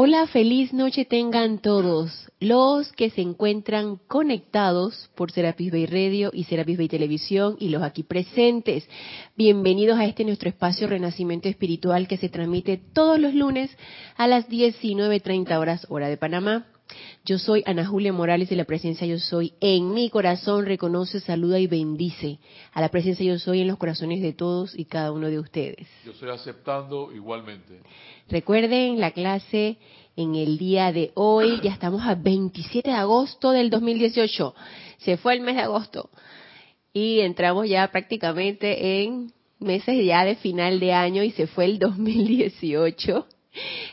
[0.00, 6.44] Hola, feliz noche tengan todos los que se encuentran conectados por Serapis Bay Radio y
[6.44, 8.88] Serapis Bay Televisión y los aquí presentes.
[9.34, 13.76] Bienvenidos a este nuestro espacio Renacimiento Espiritual que se transmite todos los lunes
[14.16, 16.77] a las 19.30 horas hora de Panamá.
[17.24, 21.58] Yo soy Ana Julia Morales y la presencia yo soy en mi corazón reconoce, saluda
[21.58, 22.38] y bendice
[22.72, 25.86] a la presencia yo soy en los corazones de todos y cada uno de ustedes.
[26.04, 27.80] Yo estoy aceptando igualmente.
[28.28, 29.78] Recuerden la clase
[30.16, 34.54] en el día de hoy, ya estamos a 27 de agosto del 2018.
[34.98, 36.10] Se fue el mes de agosto
[36.92, 41.78] y entramos ya prácticamente en meses ya de final de año y se fue el
[41.78, 43.26] 2018.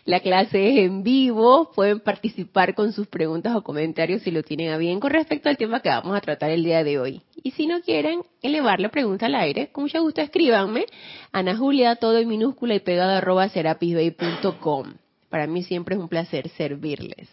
[0.05, 4.70] La clase es en vivo, pueden participar con sus preguntas o comentarios si lo tienen
[4.70, 7.22] a bien con respecto al tema que vamos a tratar el día de hoy.
[7.41, 10.86] Y si no quieren elevar la pregunta al aire, con mucho gusto escríbanme,
[11.31, 14.94] Ana Julia, todo en minúscula y pegado arroba serapisbay.com.
[15.30, 17.28] Para mí siempre es un placer servirles.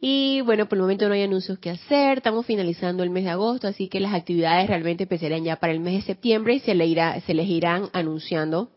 [0.00, 3.30] Y bueno, por el momento no hay anuncios que hacer, estamos finalizando el mes de
[3.30, 6.74] agosto, así que las actividades realmente empezarán ya para el mes de septiembre y se,
[6.74, 8.68] le irá, se les irán anunciando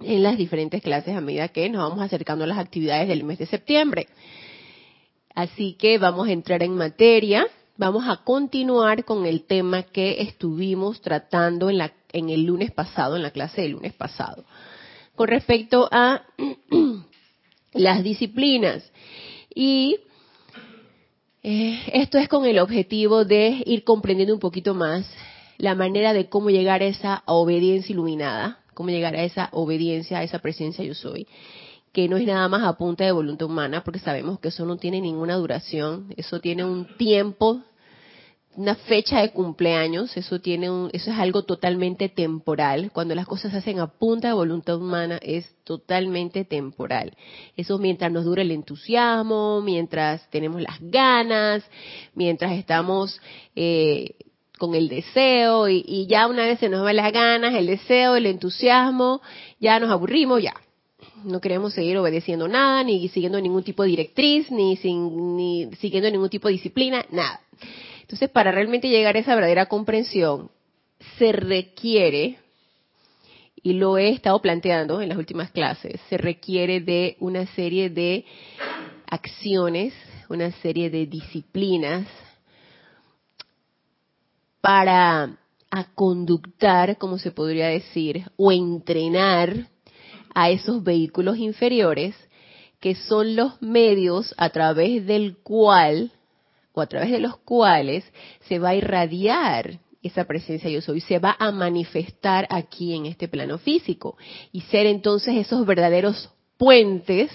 [0.00, 3.38] en las diferentes clases a medida que nos vamos acercando a las actividades del mes
[3.38, 4.08] de septiembre.
[5.34, 7.46] Así que vamos a entrar en materia.
[7.76, 13.16] Vamos a continuar con el tema que estuvimos tratando en, la, en el lunes pasado,
[13.16, 14.44] en la clase del lunes pasado,
[15.16, 16.22] con respecto a
[17.72, 18.88] las disciplinas.
[19.52, 19.98] Y
[21.42, 25.04] eh, esto es con el objetivo de ir comprendiendo un poquito más
[25.58, 30.22] la manera de cómo llegar a esa obediencia iluminada, cómo llegar a esa obediencia, a
[30.22, 31.26] esa presencia yo soy,
[31.92, 34.76] que no es nada más a punta de voluntad humana, porque sabemos que eso no
[34.76, 37.62] tiene ninguna duración, eso tiene un tiempo,
[38.56, 42.90] una fecha de cumpleaños, eso tiene un, eso es algo totalmente temporal.
[42.92, 47.16] Cuando las cosas se hacen a punta de voluntad humana es totalmente temporal.
[47.56, 51.64] Eso mientras nos dura el entusiasmo, mientras tenemos las ganas,
[52.14, 53.20] mientras estamos
[53.56, 54.16] eh,
[54.64, 58.24] con el deseo y, ya una vez se nos van las ganas, el deseo, el
[58.24, 59.20] entusiasmo,
[59.60, 60.54] ya nos aburrimos, ya.
[61.22, 66.10] No queremos seguir obedeciendo nada, ni siguiendo ningún tipo de directriz, ni, sin, ni siguiendo
[66.10, 67.40] ningún tipo de disciplina, nada.
[68.00, 70.50] Entonces, para realmente llegar a esa verdadera comprensión,
[71.18, 72.38] se requiere,
[73.62, 78.24] y lo he estado planteando en las últimas clases, se requiere de una serie de
[79.10, 79.92] acciones,
[80.30, 82.06] una serie de disciplinas,
[84.64, 85.36] para
[85.70, 89.68] a conductar, como se podría decir, o entrenar
[90.34, 92.14] a esos vehículos inferiores,
[92.80, 96.12] que son los medios a través del cual,
[96.72, 98.10] o a través de los cuales,
[98.48, 103.28] se va a irradiar esa presencia yo soy, se va a manifestar aquí en este
[103.28, 104.16] plano físico
[104.50, 107.30] y ser entonces esos verdaderos puentes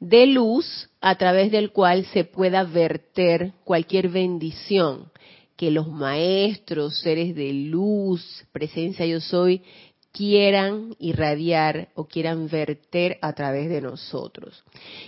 [0.00, 5.12] de luz a través del cual se pueda verter cualquier bendición
[5.58, 9.60] que los maestros, seres de luz, presencia yo soy,
[10.12, 14.64] quieran irradiar o quieran verter a través de nosotros.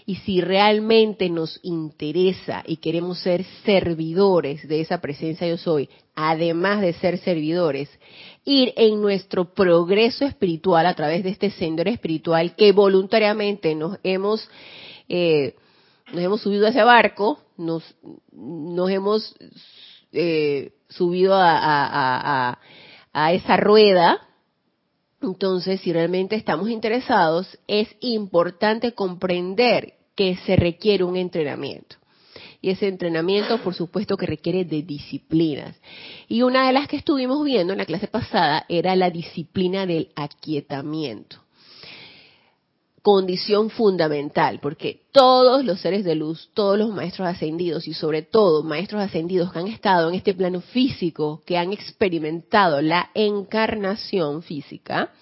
[0.07, 6.81] Y si realmente nos interesa y queremos ser servidores de esa presencia yo soy, además
[6.81, 7.89] de ser servidores,
[8.45, 14.49] ir en nuestro progreso espiritual a través de este sendero espiritual que voluntariamente nos hemos...
[15.09, 15.55] Eh,
[16.13, 17.85] nos hemos subido a ese barco, nos,
[18.33, 19.33] nos hemos
[20.13, 22.59] eh, subido a,
[23.33, 24.27] esa rueda.
[25.23, 31.97] Entonces, si realmente estamos interesados, es importante comprender que se requiere un entrenamiento.
[32.63, 35.81] Y ese entrenamiento, por supuesto, que requiere de disciplinas.
[36.29, 40.11] Y una de las que estuvimos viendo en la clase pasada era la disciplina del
[40.15, 41.41] aquietamiento
[43.03, 48.63] condición fundamental, porque todos los seres de luz, todos los maestros ascendidos y sobre todo
[48.63, 55.13] maestros ascendidos que han estado en este plano físico, que han experimentado la encarnación física,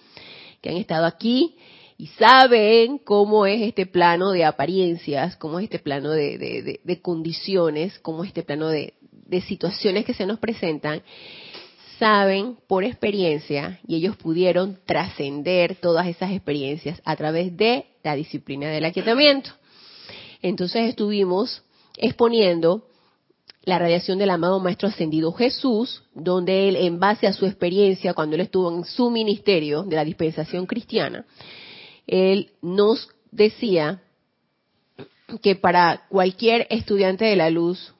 [0.60, 1.56] que han estado aquí
[1.96, 8.24] y saben cómo es este plano de apariencias, cómo es este plano de, condiciones, cómo
[8.24, 8.94] es este plano de
[9.46, 11.02] situaciones que se nos presentan,
[11.98, 18.70] saben por experiencia y ellos pudieron trascender todas esas experiencias a través de la disciplina
[18.70, 19.50] del aquietamiento.
[20.40, 21.62] Entonces estuvimos
[21.96, 22.84] exponiendo
[23.64, 28.34] la radiación del amado Maestro Ascendido Jesús, donde él, en base a su experiencia, cuando
[28.36, 31.26] él estuvo en su ministerio de la dispensación cristiana,
[32.06, 34.00] él nos decía
[35.42, 37.92] que para cualquier estudiante de la luz,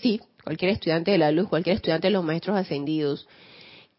[0.00, 3.26] sí, cualquier estudiante de la luz, cualquier estudiante de los maestros ascendidos,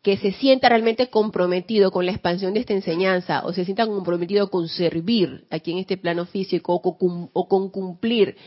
[0.05, 4.51] que se sienta realmente comprometido con la expansión de esta enseñanza o se sienta comprometido
[4.51, 8.37] con servir aquí en este plano físico o con, cumplir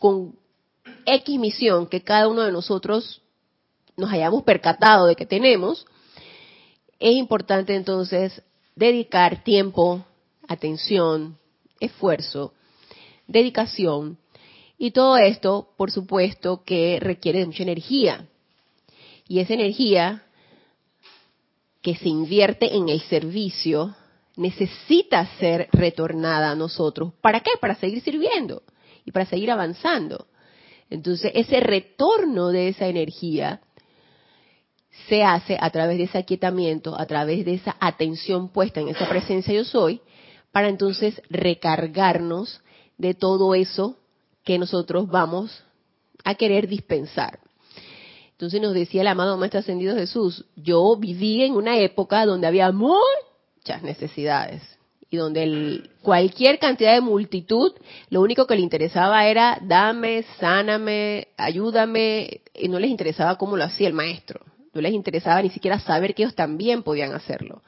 [0.00, 0.34] con
[1.06, 3.22] X misión que cada uno de nosotros
[3.96, 5.86] nos hayamos percatado de que tenemos,
[6.98, 8.42] es importante entonces
[8.74, 10.04] dedicar tiempo,
[10.48, 11.38] atención,
[11.78, 12.54] esfuerzo,
[13.28, 14.18] dedicación
[14.84, 18.28] y todo esto, por supuesto, que requiere de mucha energía.
[19.26, 20.24] Y esa energía
[21.80, 23.96] que se invierte en el servicio
[24.36, 27.14] necesita ser retornada a nosotros.
[27.22, 27.52] ¿Para qué?
[27.62, 28.62] Para seguir sirviendo
[29.06, 30.26] y para seguir avanzando.
[30.90, 33.62] Entonces, ese retorno de esa energía
[35.08, 39.08] se hace a través de ese aquietamiento, a través de esa atención puesta en esa
[39.08, 40.02] presencia yo soy,
[40.52, 42.60] para entonces recargarnos
[42.98, 43.96] de todo eso
[44.44, 45.64] que nosotros vamos
[46.24, 47.40] a querer dispensar.
[48.32, 52.72] Entonces nos decía el amado Maestro Ascendido Jesús, yo viví en una época donde había
[52.72, 54.62] muchas necesidades
[55.08, 57.72] y donde cualquier cantidad de multitud,
[58.10, 63.64] lo único que le interesaba era dame, sáname, ayúdame, y no les interesaba cómo lo
[63.64, 64.40] hacía el maestro,
[64.72, 67.62] no les interesaba ni siquiera saber que ellos también podían hacerlo.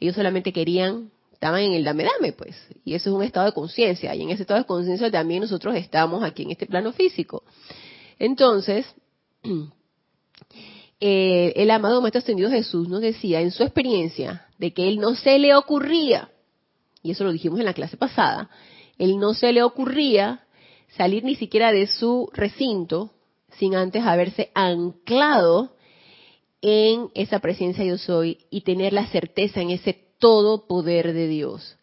[0.00, 3.52] Ellos solamente querían, estaban en el dame, dame, pues, y eso es un estado de
[3.52, 7.44] conciencia, y en ese estado de conciencia también nosotros estamos aquí en este plano físico.
[8.18, 8.86] Entonces,
[11.00, 15.14] eh, el amado Maestro Ascendido Jesús nos decía en su experiencia de que él no
[15.14, 16.30] se le ocurría,
[17.02, 18.48] y eso lo dijimos en la clase pasada,
[18.96, 20.46] él no se le ocurría
[20.96, 23.10] salir ni siquiera de su recinto
[23.58, 25.76] sin antes haberse anclado
[26.62, 31.76] en esa presencia yo soy y tener la certeza en ese todo poder de Dios.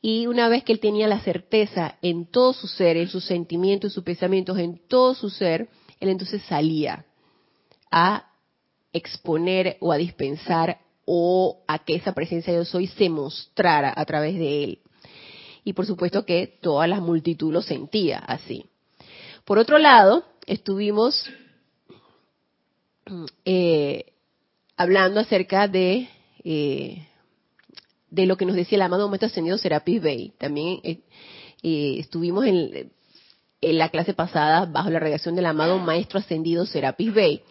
[0.00, 3.90] Y una vez que él tenía la certeza en todo su ser, en sus sentimientos,
[3.90, 5.68] en sus pensamientos, en todo su ser,
[6.00, 7.04] él entonces salía
[7.90, 8.30] a
[8.92, 14.04] exponer o a dispensar o a que esa presencia de yo soy se mostrara a
[14.04, 14.78] través de él.
[15.64, 18.66] Y por supuesto que toda la multitud lo sentía así.
[19.44, 21.28] Por otro lado, estuvimos
[23.44, 24.12] eh,
[24.76, 26.08] hablando acerca de,
[26.44, 27.07] eh,
[28.10, 30.32] de lo que nos decía el amado Maestro Ascendido Serapis Bey.
[30.38, 31.00] También eh,
[31.98, 32.90] estuvimos en,
[33.60, 37.42] en la clase pasada bajo la radiación del amado Maestro Ascendido Serapis Bey,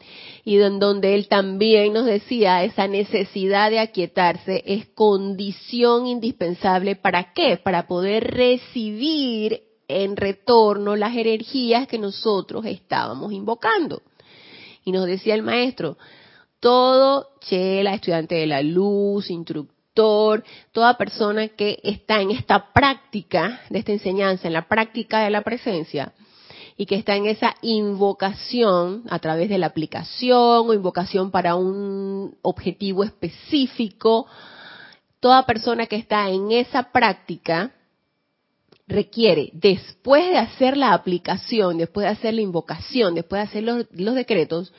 [0.46, 7.34] y en donde él también nos decía esa necesidad de aquietarse es condición indispensable para
[7.34, 7.58] qué?
[7.58, 14.02] Para poder recibir en retorno las energías que nosotros estábamos invocando.
[14.86, 15.98] Y nos decía el maestro,
[16.62, 23.80] todo chela, estudiante de la luz, instructor, toda persona que está en esta práctica de
[23.80, 26.14] esta enseñanza, en la práctica de la presencia,
[26.78, 32.38] y que está en esa invocación a través de la aplicación o invocación para un
[32.44, 34.28] objetivo específico,
[35.20, 37.72] toda persona que está en esa práctica
[38.88, 43.86] requiere, después de hacer la aplicación, después de hacer la invocación, después de hacer los,
[43.92, 44.72] los decretos,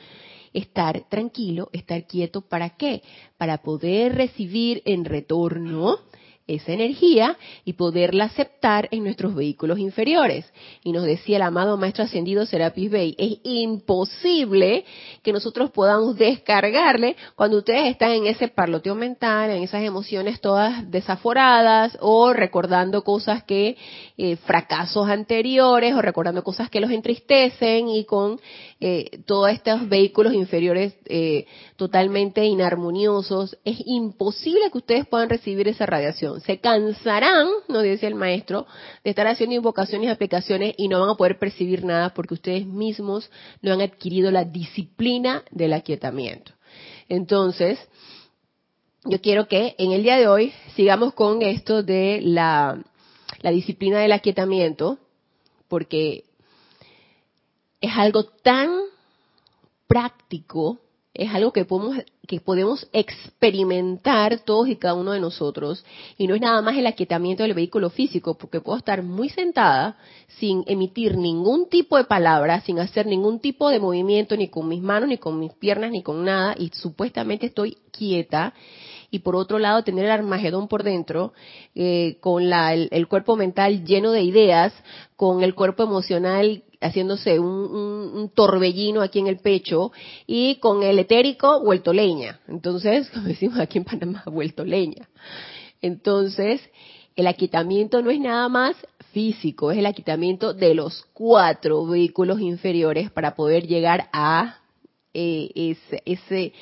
[0.53, 3.01] estar tranquilo, estar quieto, ¿para qué?
[3.37, 5.99] Para poder recibir en retorno
[6.49, 10.51] esa energía y poderla aceptar en nuestros vehículos inferiores.
[10.83, 14.85] Y nos decía el amado Maestro Ascendido Serapis Bey, es imposible
[15.23, 20.89] que nosotros podamos descargarle cuando ustedes están en ese parloteo mental, en esas emociones todas
[20.89, 23.77] desaforadas o recordando cosas que,
[24.17, 28.39] eh, fracasos anteriores o recordando cosas que los entristecen y con
[28.79, 31.45] eh, todos estos vehículos inferiores eh,
[31.79, 33.57] totalmente inarmoniosos.
[33.63, 38.67] Es imposible que ustedes puedan recibir esa radiación se cansarán, nos dice el maestro,
[39.03, 42.65] de estar haciendo invocaciones y aplicaciones y no van a poder percibir nada porque ustedes
[42.65, 43.31] mismos
[43.61, 46.51] no han adquirido la disciplina del aquietamiento.
[47.07, 47.79] Entonces,
[49.05, 52.83] yo quiero que en el día de hoy sigamos con esto de la,
[53.39, 54.99] la disciplina del aquietamiento,
[55.69, 56.25] porque
[57.79, 58.69] es algo tan
[59.87, 60.79] práctico
[61.13, 61.97] es algo que podemos,
[62.27, 65.83] que podemos experimentar todos y cada uno de nosotros.
[66.17, 69.97] Y no es nada más el aquietamiento del vehículo físico, porque puedo estar muy sentada
[70.39, 74.81] sin emitir ningún tipo de palabra, sin hacer ningún tipo de movimiento, ni con mis
[74.81, 78.53] manos, ni con mis piernas, ni con nada, y supuestamente estoy quieta
[79.11, 81.33] y por otro lado tener el Armagedón por dentro,
[81.75, 84.73] eh, con la, el, cuerpo mental lleno de ideas,
[85.15, 89.91] con el cuerpo emocional haciéndose un, torbellino aquí en el pecho
[90.25, 92.39] y con el etérico vuelto leña.
[92.47, 95.09] Entonces, como decimos aquí en Panamá, vuelto leña.
[95.81, 96.61] Entonces,
[97.15, 98.75] el aquitamiento no es nada más
[99.11, 104.59] físico, es el aquitamiento de los cuatro vehículos inferiores para poder llegar a
[105.13, 106.53] eh, ese,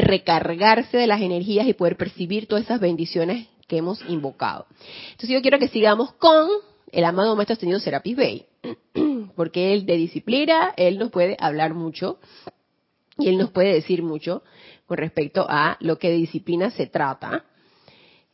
[0.00, 4.66] recargarse de las energías y poder percibir todas esas bendiciones que hemos invocado.
[5.12, 6.48] Entonces yo quiero que sigamos con
[6.90, 8.46] el amado Maestro Ascendido Serapis Bey,
[9.40, 12.18] porque él de disciplina, él nos puede hablar mucho
[13.16, 14.42] y él nos puede decir mucho
[14.84, 17.46] con respecto a lo que de disciplina se trata.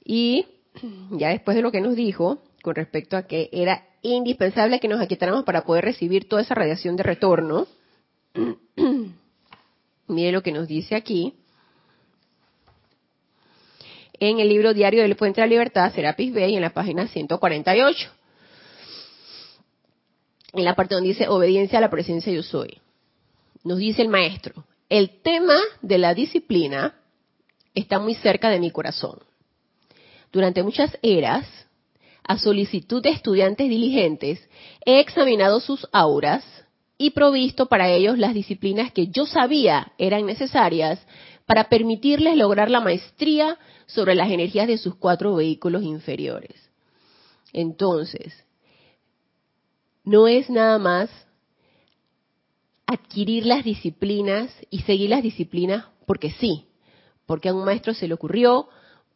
[0.05, 0.47] Y
[1.13, 5.01] ya después de lo que nos dijo con respecto a que era indispensable que nos
[5.01, 7.69] aquietáramos para poder recibir toda esa radiación de retorno,
[10.09, 11.35] mire lo que nos dice aquí.
[14.19, 18.11] En el libro diario del Puente de la Libertad, Serapis Bey, en la página 148
[20.57, 22.79] en la parte donde dice obediencia a la presencia yo soy.
[23.65, 26.95] Nos dice el maestro, el tema de la disciplina
[27.75, 29.19] está muy cerca de mi corazón.
[30.33, 31.47] Durante muchas eras,
[32.25, 34.49] a solicitud de estudiantes diligentes,
[34.85, 36.45] he examinado sus auras
[36.99, 41.05] y provisto para ellos las disciplinas que yo sabía eran necesarias
[41.45, 46.71] para permitirles lograr la maestría sobre las energías de sus cuatro vehículos inferiores.
[47.53, 48.46] Entonces,
[50.07, 51.11] no es nada más
[52.87, 56.65] adquirir las disciplinas y seguir las disciplinas porque sí,
[57.27, 58.69] porque a un maestro se le ocurrió,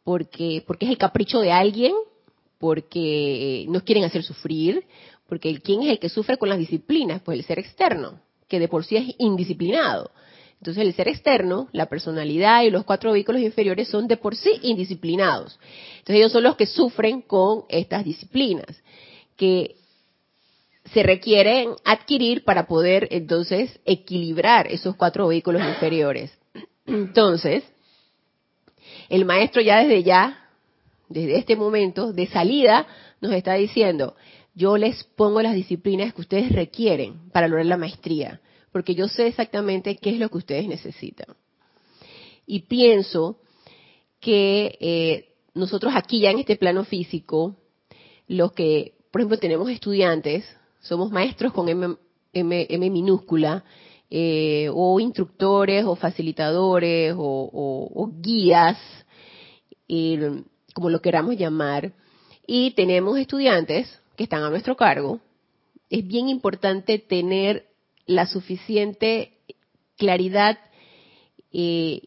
[0.03, 1.93] porque, porque es el capricho de alguien,
[2.59, 4.85] porque nos quieren hacer sufrir,
[5.27, 8.19] porque quién es el que sufre con las disciplinas, pues el ser externo,
[8.49, 10.11] que de por sí es indisciplinado.
[10.57, 14.59] Entonces el ser externo, la personalidad y los cuatro vehículos inferiores son de por sí
[14.61, 15.57] indisciplinados.
[15.99, 18.83] Entonces ellos son los que sufren con estas disciplinas,
[19.37, 19.77] que
[20.85, 26.37] se requieren adquirir para poder entonces equilibrar esos cuatro vehículos inferiores.
[26.85, 27.63] Entonces,
[29.09, 30.49] el maestro ya desde ya,
[31.07, 32.87] desde este momento de salida,
[33.21, 34.15] nos está diciendo,
[34.53, 39.27] yo les pongo las disciplinas que ustedes requieren para lograr la maestría, porque yo sé
[39.27, 41.35] exactamente qué es lo que ustedes necesitan.
[42.45, 43.39] Y pienso
[44.19, 47.55] que eh, nosotros aquí ya en este plano físico,
[48.27, 50.45] los que, por ejemplo, tenemos estudiantes,
[50.81, 53.63] somos maestros con M, minúscula,
[54.09, 58.77] eh, o instructores, o facilitadores, o, guías,
[60.73, 61.93] como lo queramos llamar,
[62.45, 65.21] y tenemos estudiantes que están a nuestro cargo,
[65.89, 67.67] es bien importante tener
[68.05, 69.37] la suficiente
[69.97, 70.57] claridad
[71.53, 72.01] eh,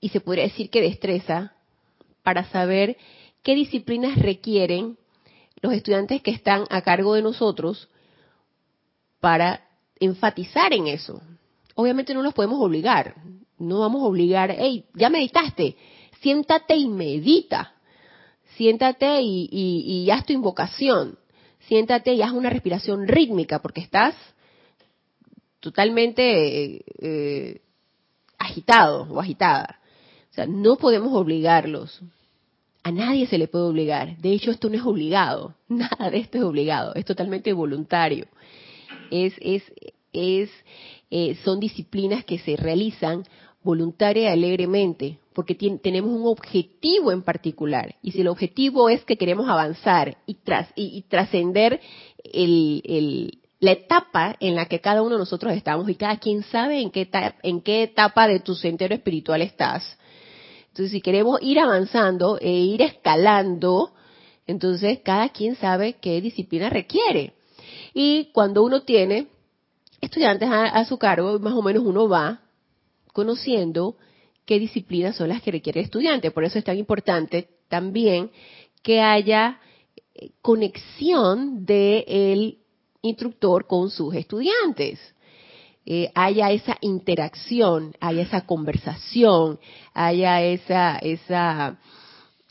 [0.00, 1.54] y se podría decir que destreza
[2.22, 2.96] para saber
[3.42, 4.98] qué disciplinas requieren
[5.60, 7.88] los estudiantes que están a cargo de nosotros
[9.26, 9.60] para
[9.98, 11.20] enfatizar en eso.
[11.74, 13.16] Obviamente no los podemos obligar,
[13.58, 15.76] no vamos a obligar, hey, ya meditaste,
[16.20, 17.74] siéntate y medita,
[18.56, 21.18] siéntate y, haz tu invocación,
[21.58, 24.14] siéntate y haz una respiración rítmica porque estás
[25.58, 27.62] totalmente eh,
[28.38, 29.80] agitado o agitada.
[30.30, 32.00] O sea, no podemos obligarlos.
[32.84, 34.18] A nadie se le puede obligar.
[34.18, 35.56] De hecho, esto no es obligado.
[35.68, 36.94] Nada de esto es obligado.
[36.94, 38.28] Es totalmente voluntario
[39.10, 39.62] es, es,
[40.12, 40.50] es
[41.10, 43.24] eh, son disciplinas que se realizan
[43.62, 47.94] voluntaria y alegremente, porque tenemos un objetivo en particular.
[48.02, 51.80] Y si el objetivo es que queremos avanzar y, tras, y, trascender
[52.24, 56.80] el, la etapa en la que cada uno de nosotros estamos, y cada quien sabe
[56.80, 59.98] en qué, etapa, en qué etapa de tu sendero espiritual estás.
[60.68, 63.92] Entonces, si queremos ir avanzando e ir escalando,
[64.46, 67.35] entonces cada quien sabe qué disciplina requiere.
[67.98, 69.28] Y cuando uno tiene
[70.02, 72.42] estudiantes a, su cargo, más o menos uno va
[73.14, 73.96] conociendo
[74.44, 76.30] qué disciplinas son las que requiere el estudiante.
[76.30, 78.30] Por eso es tan importante también
[78.82, 79.60] que haya
[80.14, 82.58] eh, conexión del
[83.00, 85.00] instructor con sus estudiantes.
[85.86, 89.58] Eh, haya esa interacción, haya esa conversación,
[89.94, 91.78] haya esa, esa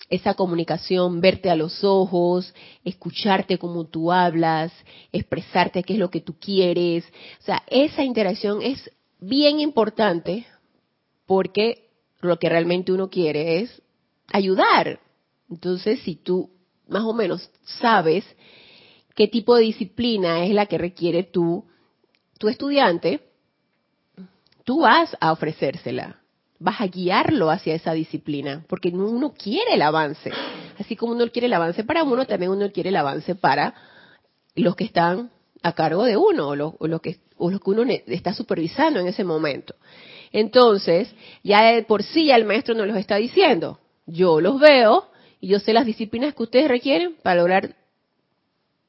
[0.09, 4.71] esa comunicación, verte a los ojos, escucharte como tú hablas,
[5.11, 7.05] expresarte qué es lo que tú quieres.
[7.41, 10.45] O sea, esa interacción es bien importante
[11.25, 11.89] porque
[12.21, 13.81] lo que realmente uno quiere es
[14.31, 14.99] ayudar.
[15.49, 16.51] Entonces, si tú
[16.87, 18.25] más o menos sabes
[19.15, 21.65] qué tipo de disciplina es la que requiere tu,
[22.37, 23.21] tu estudiante,
[24.63, 26.19] tú vas a ofrecérsela
[26.59, 30.31] vas a guiarlo hacia esa disciplina, porque uno quiere el avance.
[30.79, 33.73] Así como uno quiere el avance para uno, también uno quiere el avance para
[34.55, 35.31] los que están
[35.61, 36.55] a cargo de uno o
[36.87, 39.75] los, que, o los que uno está supervisando en ese momento.
[40.31, 43.79] Entonces, ya por sí el maestro nos los está diciendo.
[44.05, 45.09] Yo los veo
[45.39, 47.75] y yo sé las disciplinas que ustedes requieren para lograr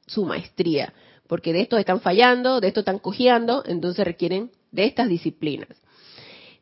[0.07, 0.93] su maestría.
[1.27, 5.69] Porque de esto están fallando, de esto están cojeando, entonces requieren de estas disciplinas.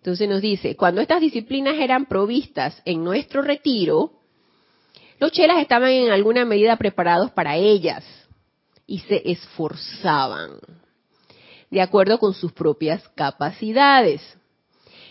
[0.04, 4.12] Entonces nos dice, cuando estas disciplinas eran provistas en nuestro retiro,
[5.18, 8.04] los chelas estaban en alguna medida preparados para ellas
[8.86, 10.58] y se esforzaban,
[11.70, 14.20] de acuerdo con sus propias capacidades,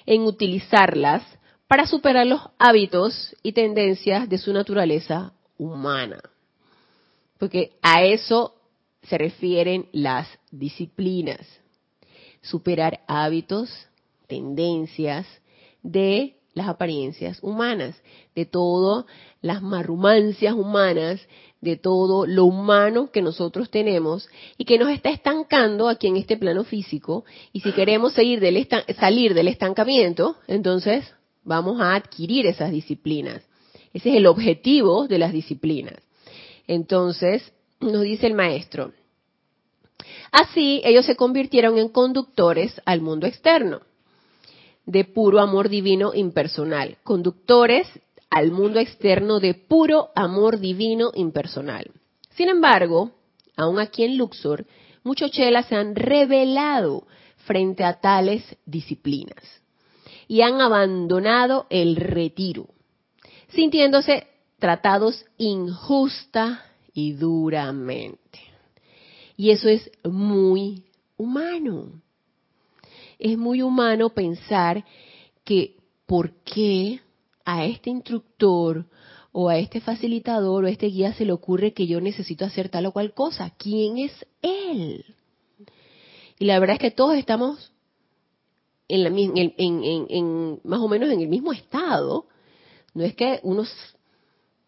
[0.05, 1.23] en utilizarlas
[1.67, 6.21] para superar los hábitos y tendencias de su naturaleza humana.
[7.39, 8.53] Porque a eso
[9.01, 11.39] se refieren las disciplinas.
[12.43, 13.87] Superar hábitos,
[14.27, 15.27] tendencias
[15.81, 17.95] de las apariencias humanas,
[18.35, 19.05] de todas
[19.41, 21.21] las marrumancias humanas,
[21.61, 24.27] de todo lo humano que nosotros tenemos
[24.57, 27.25] y que nos está estancando aquí en este plano físico.
[27.51, 28.67] Y si queremos seguir del
[28.99, 31.05] salir del estancamiento, entonces
[31.43, 33.41] vamos a adquirir esas disciplinas.
[33.93, 35.95] Ese es el objetivo de las disciplinas.
[36.67, 38.91] Entonces, nos dice el maestro,
[40.31, 43.81] así ellos se convirtieron en conductores al mundo externo
[44.85, 47.87] de puro amor divino impersonal, conductores
[48.29, 51.91] al mundo externo de puro amor divino impersonal.
[52.31, 53.11] Sin embargo,
[53.55, 54.65] aún aquí en Luxor,
[55.03, 57.05] muchos chelas se han revelado
[57.45, 59.43] frente a tales disciplinas
[60.27, 62.67] y han abandonado el retiro,
[63.49, 64.27] sintiéndose
[64.59, 68.39] tratados injusta y duramente.
[69.35, 70.85] Y eso es muy
[71.17, 72.02] humano
[73.23, 74.85] es muy humano pensar
[75.45, 76.99] que por qué
[77.45, 78.85] a este instructor
[79.31, 82.67] o a este facilitador o a este guía se le ocurre que yo necesito hacer
[82.67, 83.53] tal o cual cosa.
[83.57, 84.11] ¿Quién es
[84.41, 85.05] él?
[86.37, 87.71] Y la verdad es que todos estamos
[88.89, 92.27] en, la, en, más o menos en el mismo estado.
[92.93, 93.73] No es que unos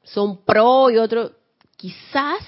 [0.03, 1.33] son pro y otros
[1.75, 2.39] quizás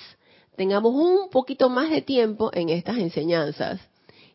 [0.55, 3.81] tengamos un poquito más de tiempo en estas enseñanzas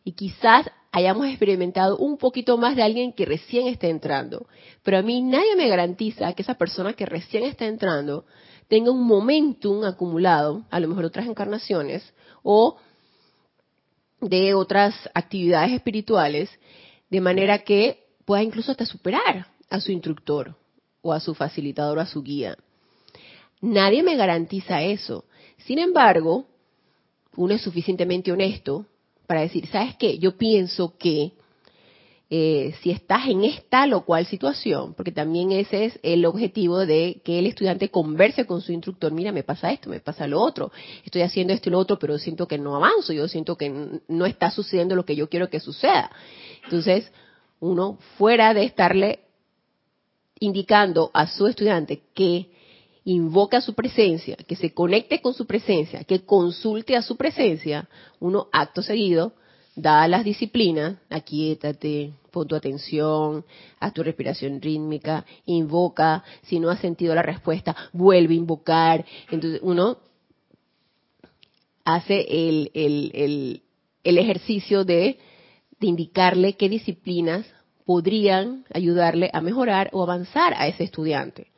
[0.03, 4.47] y quizás hayamos experimentado un poquito más de alguien que recién está entrando.
[4.83, 8.25] Pero a mí nadie me garantiza que esa persona que recién está entrando
[8.67, 12.77] tenga un momentum acumulado, a lo mejor otras encarnaciones, o
[14.21, 16.49] de otras actividades espirituales,
[17.09, 20.55] de manera que pueda incluso hasta superar a su instructor
[21.01, 22.57] o a su facilitador o a su guía.
[23.61, 25.25] Nadie me garantiza eso.
[25.57, 26.45] Sin embargo,
[27.35, 28.85] uno es suficientemente honesto
[29.33, 30.19] para decir, ¿sabes qué?
[30.19, 31.31] Yo pienso que
[32.29, 37.19] eh, si estás en esta o cual situación, porque también ese es el objetivo de
[37.25, 40.71] que el estudiante converse con su instructor, mira, me pasa esto, me pasa lo otro,
[41.03, 44.27] estoy haciendo esto y lo otro, pero siento que no avanzo, yo siento que no
[44.27, 46.11] está sucediendo lo que yo quiero que suceda.
[46.65, 47.11] Entonces,
[47.59, 49.21] uno fuera de estarle
[50.39, 52.51] indicando a su estudiante que
[53.05, 57.89] invoca su presencia, que se conecte con su presencia, que consulte a su presencia,
[58.19, 59.33] uno acto seguido
[59.75, 63.43] da las disciplinas, aquíétate, pon tu atención,
[63.79, 69.05] haz tu respiración rítmica, invoca, si no has sentido la respuesta, vuelve a invocar.
[69.31, 69.97] Entonces uno
[71.85, 73.61] hace el,
[74.03, 75.17] ejercicio de
[75.79, 77.45] indicarle qué disciplinas
[77.85, 81.52] podrían ayudarle a mejorar o avanzar a ese estudiante.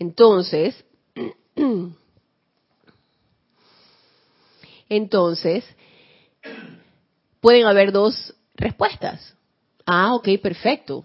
[0.00, 0.82] Entonces,
[4.88, 5.64] entonces,
[7.40, 9.36] pueden haber dos respuestas.
[9.84, 11.04] Ah, ok, perfecto.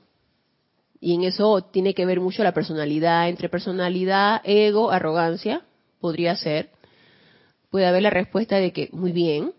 [1.01, 5.61] Y en eso tiene que ver mucho la personalidad, entre personalidad, ego, arrogancia,
[5.99, 6.69] podría ser.
[7.69, 9.51] Puede haber la respuesta de que, muy bien,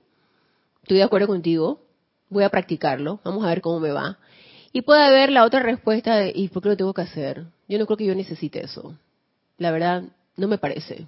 [0.83, 1.83] estoy de acuerdo contigo,
[2.31, 4.19] voy a practicarlo, vamos a ver cómo me va.
[4.73, 7.45] Y puede haber la otra respuesta de, ¿y por qué lo tengo que hacer?
[7.69, 8.95] Yo no creo que yo necesite eso.
[9.59, 10.05] La verdad,
[10.37, 11.07] no me parece.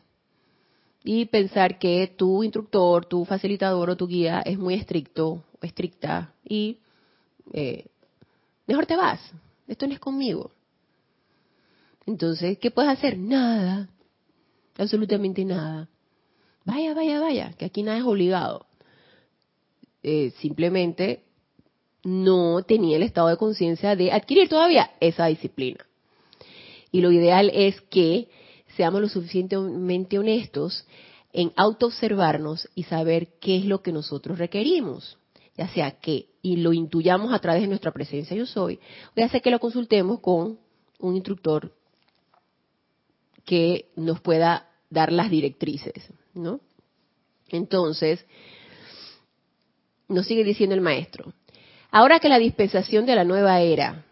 [1.05, 6.79] Y pensar que tu instructor, tu facilitador o tu guía es muy estricto estricta y
[7.53, 7.87] eh,
[8.67, 9.21] mejor te vas.
[9.67, 10.51] Esto no es conmigo.
[12.07, 13.19] Entonces, ¿qué puedes hacer?
[13.19, 13.89] Nada.
[14.77, 15.89] Absolutamente nada.
[16.65, 18.67] Vaya, vaya, vaya, que aquí nada es obligado.
[20.03, 21.25] Eh, simplemente
[22.05, 25.85] no tenía el estado de conciencia de adquirir todavía esa disciplina.
[26.93, 28.29] Y lo ideal es que
[28.79, 30.87] seamos lo suficientemente honestos
[31.33, 35.19] en autoobservarnos y saber qué es lo que nosotros requerimos.
[35.57, 38.79] Ya sea que y lo intuyamos a través de nuestra presencia yo soy,
[39.17, 40.61] o ya sea que lo consultemos con
[41.01, 41.75] un instructor
[43.45, 46.61] que nos pueda dar las directrices, ¿no?
[47.49, 48.25] Entonces,
[50.07, 51.33] nos sigue diciendo el maestro,
[51.91, 54.05] ahora que la dispensación de la nueva era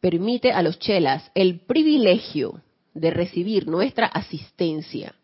[0.00, 2.61] permite a los chelas el privilegio
[2.94, 5.14] de recibir nuestra asistencia,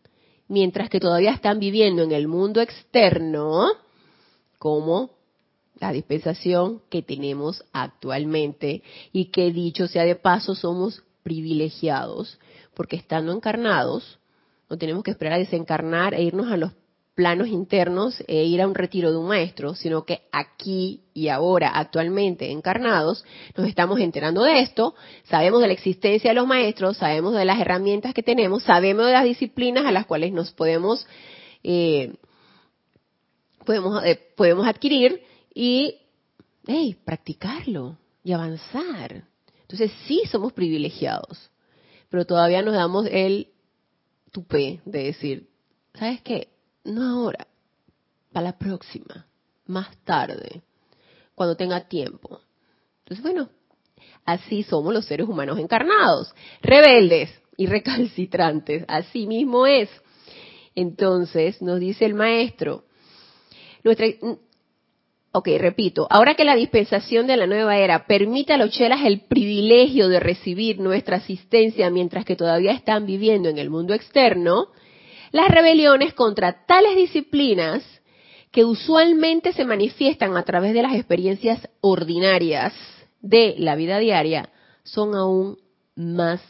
[0.48, 3.66] mientras que todavía están viviendo en el mundo externo,
[4.58, 5.10] como
[5.78, 12.38] la dispensación que tenemos actualmente y que dicho sea de paso somos privilegiados,
[12.74, 14.18] porque estando encarnados,
[14.68, 16.72] no tenemos que esperar a desencarnar e irnos a los
[17.18, 21.70] planos internos e ir a un retiro de un maestro, sino que aquí y ahora,
[21.70, 23.24] actualmente encarnados,
[23.56, 27.58] nos estamos enterando de esto, sabemos de la existencia de los maestros, sabemos de las
[27.58, 31.08] herramientas que tenemos, sabemos de las disciplinas a las cuales nos podemos
[31.64, 32.14] eh,
[33.66, 35.20] podemos eh, podemos adquirir
[35.52, 35.96] y
[36.68, 39.24] hey, practicarlo y avanzar.
[39.62, 41.50] Entonces sí somos privilegiados,
[42.10, 43.48] pero todavía nos damos el
[44.30, 45.48] tupé de decir,
[45.94, 46.57] ¿sabes qué?
[46.88, 47.46] No ahora,
[48.32, 49.26] para la próxima,
[49.66, 50.62] más tarde,
[51.34, 52.40] cuando tenga tiempo.
[53.00, 53.50] Entonces, bueno,
[54.24, 59.90] así somos los seres humanos encarnados, rebeldes y recalcitrantes, así mismo es.
[60.74, 62.84] Entonces, nos dice el maestro,
[63.84, 64.06] nuestra,
[65.30, 69.20] Ok, repito, ahora que la dispensación de la nueva era permite a los chelas el
[69.20, 74.68] privilegio de recibir nuestra asistencia mientras que todavía están viviendo en el mundo externo,
[75.30, 77.82] las rebeliones contra tales disciplinas
[78.50, 82.72] que usualmente se manifiestan a través de las experiencias ordinarias
[83.20, 84.50] de la vida diaria
[84.84, 85.58] son aún
[85.96, 86.40] más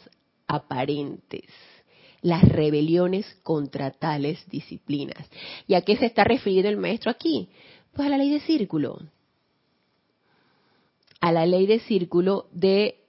[0.47, 1.45] aparentes.
[2.21, 5.29] Las rebeliones contra tales disciplinas.
[5.67, 7.49] ¿Y a qué se está refiriendo el maestro aquí?
[7.93, 8.99] Pues a la ley de círculo.
[11.21, 12.99] A la ley de círculo de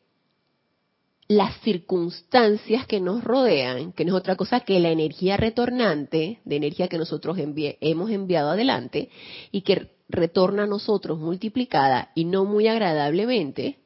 [1.30, 6.56] las circunstancias que nos rodean, que no es otra cosa que la energía retornante, de
[6.56, 9.10] energía que nosotros hemos enviado adelante
[9.52, 13.78] y que retorna a nosotros multiplicada y no muy agradablemente,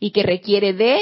[0.00, 0.98] y que requiere de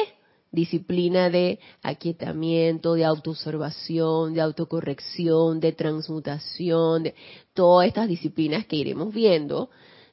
[0.53, 7.14] disciplina de aquietamiento, de autoobservación, de autocorrección, de transmutación, de
[7.55, 9.70] todas estas disciplinas que iremos viendo.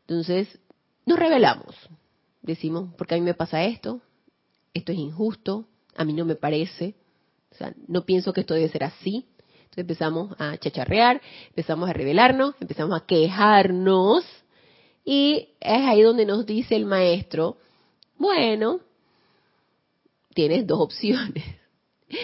[0.07, 0.47] Entonces,
[1.05, 1.75] nos revelamos.
[2.41, 3.99] Decimos, porque a mí me pasa esto,
[4.73, 6.95] esto es injusto, a mí no me parece,
[7.51, 9.25] o sea, no pienso que esto debe ser así.
[9.71, 14.25] Entonces empezamos a chacharrear, empezamos a revelarnos, empezamos a quejarnos
[15.05, 17.57] y es ahí donde nos dice el maestro,
[18.17, 18.81] bueno,
[20.33, 21.43] tienes dos opciones.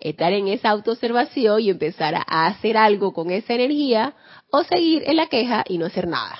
[0.00, 4.14] Estar en esa autoobservación y empezar a hacer algo con esa energía
[4.50, 6.38] o seguir en la queja y no hacer nada.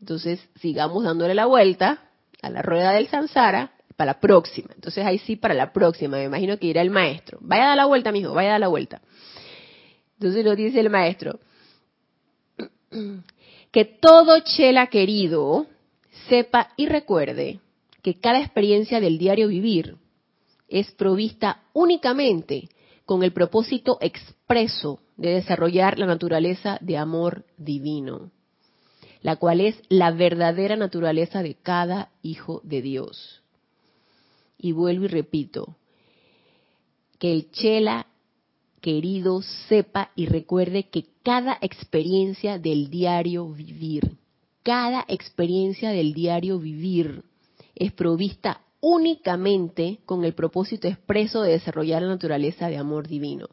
[0.00, 2.10] Entonces, sigamos dándole la vuelta
[2.42, 4.70] a la rueda del samsara para la próxima.
[4.74, 7.38] Entonces, ahí sí, para la próxima, me imagino que irá el maestro.
[7.40, 9.00] Vaya a dar la vuelta, mijo, vaya a dar la vuelta.
[10.18, 11.40] Entonces nos dice el maestro,
[13.72, 15.66] que todo chela querido
[16.28, 17.60] sepa y recuerde
[18.02, 19.96] que cada experiencia del diario vivir
[20.68, 22.68] es provista únicamente
[23.04, 28.30] con el propósito expreso de desarrollar la naturaleza de amor divino,
[29.22, 33.42] la cual es la verdadera naturaleza de cada hijo de Dios.
[34.58, 35.76] Y vuelvo y repito,
[37.18, 38.06] que el Chela
[38.80, 44.16] querido sepa y recuerde que cada experiencia del diario vivir,
[44.62, 47.24] cada experiencia del diario vivir
[47.74, 53.48] es provista únicamente con el propósito expreso de desarrollar la naturaleza de amor divino.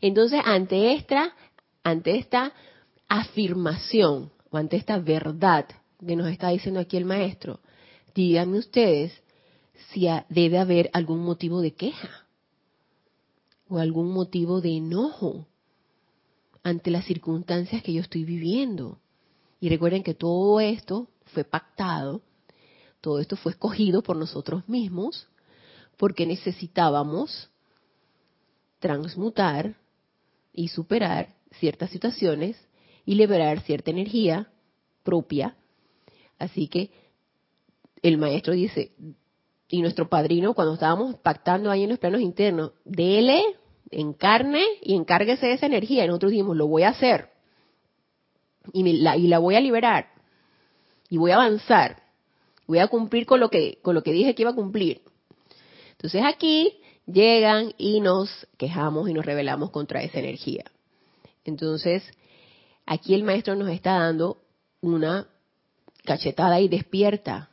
[0.00, 1.34] Entonces, ante esta,
[1.82, 2.52] ante esta
[3.08, 5.66] afirmación o ante esta verdad
[6.06, 7.58] que nos está diciendo aquí el maestro,
[8.14, 9.12] díganme ustedes
[9.92, 12.26] si debe haber algún motivo de queja
[13.68, 15.46] o algún motivo de enojo
[16.62, 18.98] ante las circunstancias que yo estoy viviendo.
[19.60, 22.22] Y recuerden que todo esto fue pactado
[23.06, 25.28] todo esto fue escogido por nosotros mismos
[25.96, 27.50] porque necesitábamos
[28.80, 29.76] transmutar
[30.52, 32.56] y superar ciertas situaciones
[33.04, 34.50] y liberar cierta energía
[35.04, 35.56] propia.
[36.36, 36.90] Así que
[38.02, 38.90] el maestro dice,
[39.68, 43.42] y nuestro padrino, cuando estábamos pactando ahí en los planos internos, dele,
[43.90, 46.04] encarne y encárguese de esa energía.
[46.04, 47.30] Y nosotros dijimos, lo voy a hacer.
[48.72, 50.08] Y la, y la voy a liberar.
[51.08, 52.06] Y voy a avanzar
[52.66, 55.02] voy a cumplir con lo que con lo que dije que iba a cumplir.
[55.92, 60.64] Entonces aquí llegan y nos quejamos y nos rebelamos contra esa energía.
[61.44, 62.02] Entonces,
[62.84, 64.38] aquí el maestro nos está dando
[64.80, 65.28] una
[66.04, 67.50] cachetada y despierta.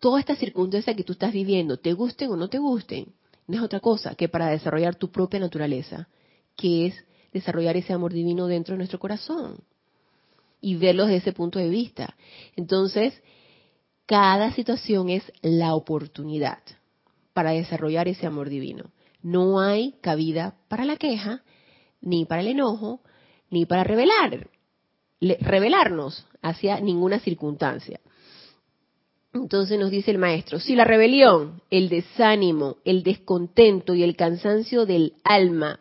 [0.00, 3.12] Todas estas circunstancias que tú estás viviendo, te gusten o no te gusten,
[3.46, 6.08] no es otra cosa que para desarrollar tu propia naturaleza,
[6.56, 9.58] que es desarrollar ese amor divino dentro de nuestro corazón
[10.60, 12.16] y verlo desde ese punto de vista.
[12.56, 13.22] Entonces,
[14.06, 16.58] cada situación es la oportunidad
[17.32, 18.90] para desarrollar ese amor divino.
[19.22, 21.42] No hay cabida para la queja,
[22.00, 23.00] ni para el enojo,
[23.50, 24.48] ni para revelar,
[25.20, 28.00] revelarnos hacia ninguna circunstancia.
[29.32, 34.86] Entonces nos dice el maestro, si la rebelión, el desánimo, el descontento y el cansancio
[34.86, 35.78] del alma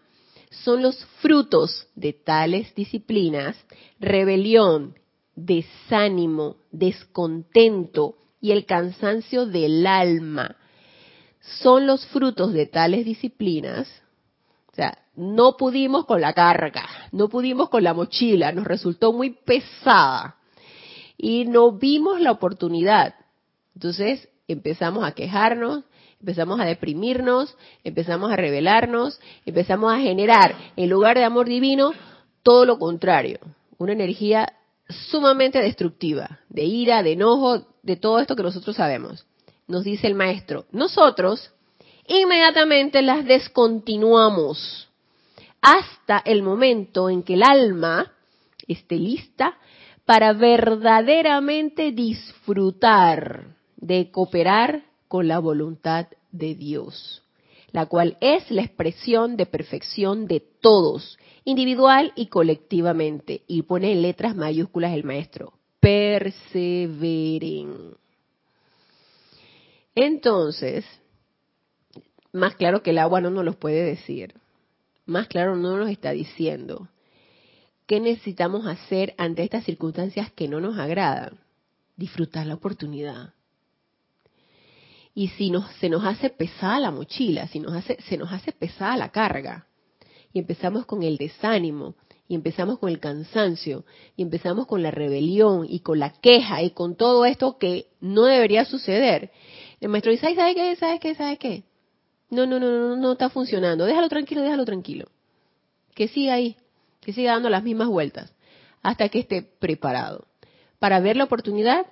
[0.51, 3.55] son los frutos de tales disciplinas,
[3.99, 4.95] rebelión,
[5.35, 10.55] desánimo, descontento y el cansancio del alma
[11.41, 13.89] son los frutos de tales disciplinas,
[14.71, 19.31] o sea, no pudimos con la carga, no pudimos con la mochila, nos resultó muy
[19.31, 20.35] pesada
[21.17, 23.15] y no vimos la oportunidad.
[23.79, 25.85] Entonces empezamos a quejarnos,
[26.19, 31.93] empezamos a deprimirnos, empezamos a rebelarnos, empezamos a generar, en lugar de amor divino,
[32.43, 33.39] todo lo contrario,
[33.77, 34.51] una energía
[34.89, 39.25] sumamente destructiva, de ira, de enojo, de todo esto que nosotros sabemos.
[39.65, 41.53] Nos dice el maestro, nosotros
[42.05, 44.89] inmediatamente las descontinuamos
[45.61, 48.11] hasta el momento en que el alma
[48.67, 49.57] esté lista
[50.03, 57.23] para verdaderamente disfrutar de cooperar con la voluntad de Dios,
[57.71, 63.43] la cual es la expresión de perfección de todos, individual y colectivamente.
[63.47, 67.95] Y pone en letras mayúsculas el maestro, perseveren.
[69.95, 70.85] Entonces,
[72.31, 74.35] más claro que el agua no nos lo puede decir,
[75.05, 76.87] más claro no nos está diciendo
[77.87, 81.39] qué necesitamos hacer ante estas circunstancias que no nos agradan.
[81.97, 83.33] Disfrutar la oportunidad
[85.13, 88.51] y si nos, se nos hace pesada la mochila, si nos hace, se nos hace
[88.51, 89.67] pesada la carga,
[90.33, 91.95] y empezamos con el desánimo,
[92.27, 96.71] y empezamos con el cansancio, y empezamos con la rebelión, y con la queja, y
[96.71, 99.31] con todo esto que no debería suceder,
[99.81, 100.75] el maestro dice, ¿sabe qué?
[100.75, 101.15] ¿Sabe qué?
[101.15, 101.63] ¿Sabe qué?
[102.29, 103.85] No, no, no, no, no está funcionando.
[103.85, 105.07] Déjalo tranquilo, déjalo tranquilo.
[105.95, 106.57] Que siga ahí,
[107.01, 108.33] que siga dando las mismas vueltas,
[108.83, 110.27] hasta que esté preparado.
[110.79, 111.85] Para ver la oportunidad,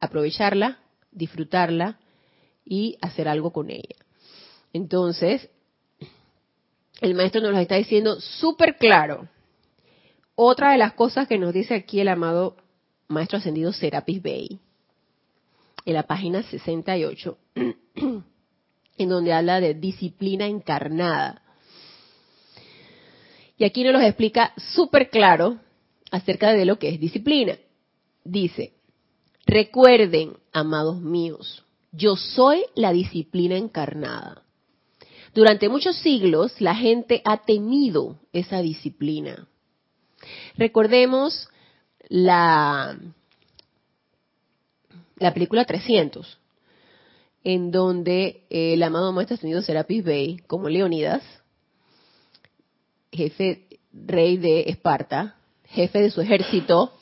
[0.00, 0.78] aprovecharla,
[1.10, 1.98] disfrutarla,
[2.68, 3.96] y hacer algo con ella.
[4.72, 5.48] Entonces,
[7.00, 9.28] el maestro nos lo está diciendo súper claro.
[10.34, 12.56] Otra de las cosas que nos dice aquí el amado
[13.08, 14.60] maestro ascendido Serapis Bey,
[15.86, 17.38] en la página 68,
[18.98, 21.42] en donde habla de disciplina encarnada.
[23.56, 25.58] Y aquí nos lo explica súper claro
[26.10, 27.56] acerca de lo que es disciplina.
[28.24, 28.74] Dice,
[29.46, 34.42] recuerden, amados míos, yo soy la disciplina encarnada.
[35.34, 39.46] Durante muchos siglos la gente ha temido esa disciplina.
[40.56, 41.48] Recordemos
[42.08, 42.98] la,
[45.16, 46.38] la película 300,
[47.44, 51.22] en donde el amado maestro ascendido Serapis Bey, como Leonidas,
[53.12, 56.97] jefe rey de Esparta, jefe de su ejército,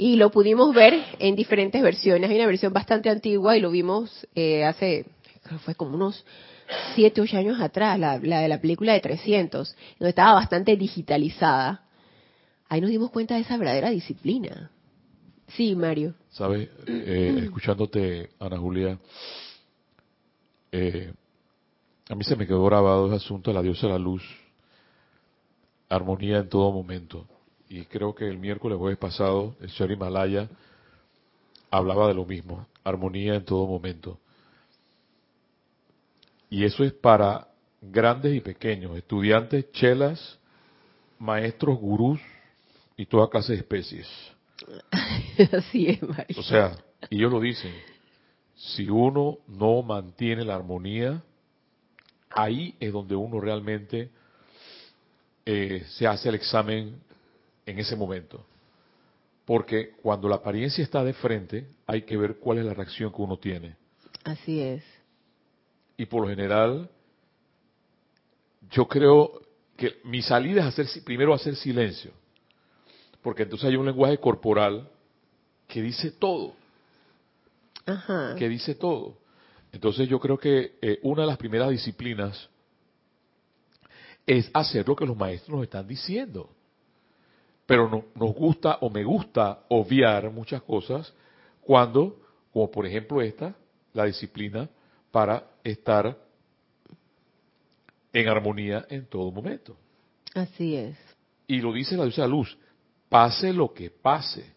[0.00, 2.30] y lo pudimos ver en diferentes versiones.
[2.30, 5.04] Hay una versión bastante antigua y lo vimos eh, hace,
[5.62, 6.24] fue como unos
[6.94, 11.84] 7, 8 años atrás, la, de la película de 300, donde estaba bastante digitalizada.
[12.70, 14.70] Ahí nos dimos cuenta de esa verdadera disciplina.
[15.48, 16.14] Sí, Mario.
[16.30, 18.98] Sabes, eh, escuchándote, Ana Julia,
[20.72, 21.12] eh,
[22.08, 24.22] a mí se me quedó grabado ese asunto de la diosa de la luz,
[25.90, 27.26] armonía en todo momento
[27.70, 30.48] y creo que el miércoles jueves pasado el señor Himalaya
[31.70, 34.18] hablaba de lo mismo, armonía en todo momento.
[36.50, 37.46] Y eso es para
[37.80, 40.40] grandes y pequeños, estudiantes, chelas,
[41.20, 42.20] maestros, gurús
[42.96, 44.08] y toda clase de especies.
[45.52, 46.36] Así es, María.
[46.36, 46.76] O sea,
[47.08, 47.72] ellos lo dicen,
[48.56, 51.22] si uno no mantiene la armonía,
[52.30, 54.10] ahí es donde uno realmente
[55.46, 57.00] eh, se hace el examen
[57.70, 58.44] en ese momento.
[59.44, 63.22] Porque cuando la apariencia está de frente, hay que ver cuál es la reacción que
[63.22, 63.76] uno tiene.
[64.24, 64.84] Así es.
[65.96, 66.88] Y por lo general,
[68.70, 69.42] yo creo
[69.76, 72.12] que mi salida es hacer, primero hacer silencio.
[73.22, 74.88] Porque entonces hay un lenguaje corporal
[75.66, 76.54] que dice todo.
[77.86, 78.34] Ajá.
[78.36, 79.18] Que dice todo.
[79.72, 82.48] Entonces yo creo que eh, una de las primeras disciplinas
[84.26, 86.50] es hacer lo que los maestros nos están diciendo
[87.70, 91.14] pero no, nos gusta o me gusta obviar muchas cosas
[91.60, 92.20] cuando,
[92.52, 93.54] como por ejemplo esta,
[93.92, 94.68] la disciplina
[95.12, 96.18] para estar
[98.12, 99.76] en armonía en todo momento.
[100.34, 100.96] Así es.
[101.46, 102.58] Y lo dice la diosa luz,
[103.08, 104.52] pase lo que pase.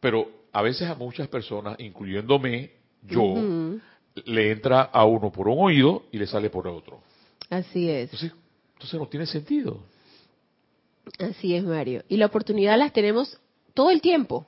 [0.00, 2.72] Pero a veces a muchas personas, incluyéndome
[3.04, 3.36] yo,
[4.26, 7.00] le entra a uno por un oído y le sale por otro.
[7.48, 8.12] Así es.
[8.12, 8.32] Entonces,
[8.74, 9.93] entonces no tiene sentido.
[11.18, 12.02] Así es, Mario.
[12.08, 13.38] Y la oportunidad las tenemos
[13.74, 14.46] todo el tiempo.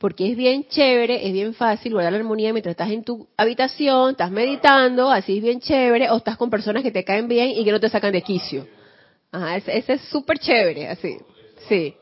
[0.00, 4.12] porque es bien chévere, es bien fácil guardar la armonía mientras estás en tu habitación,
[4.12, 7.64] estás meditando, así es bien chévere, o estás con personas que te caen bien y
[7.64, 8.66] que no te sacan de quicio.
[9.30, 11.18] Ajá, ese, es súper chévere, así.
[11.68, 11.94] Sí.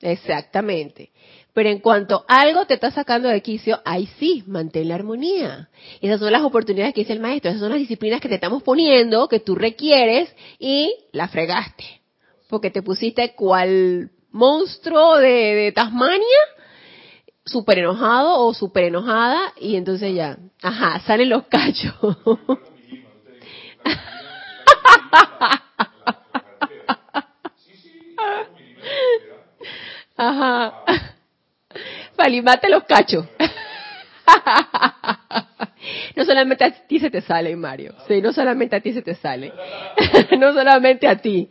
[0.00, 1.10] Exactamente.
[1.54, 5.68] Pero en cuanto algo te está sacando de quicio, ahí sí, mantén la armonía.
[6.00, 8.62] Esas son las oportunidades que dice el maestro, esas son las disciplinas que te estamos
[8.64, 12.01] poniendo, que tú requieres y la fregaste.
[12.52, 16.20] Porque te pusiste cual monstruo de, Tasmania,
[17.46, 21.94] súper enojado o súper enojada, y entonces ya, ajá, salen los cachos.
[30.18, 30.74] Ajá.
[32.14, 33.24] Falimate los cachos.
[36.16, 37.94] No solamente a ti se te sale, Mario.
[38.06, 39.52] Sí, no solamente a ti se te sale.
[40.38, 41.48] No solamente a ti.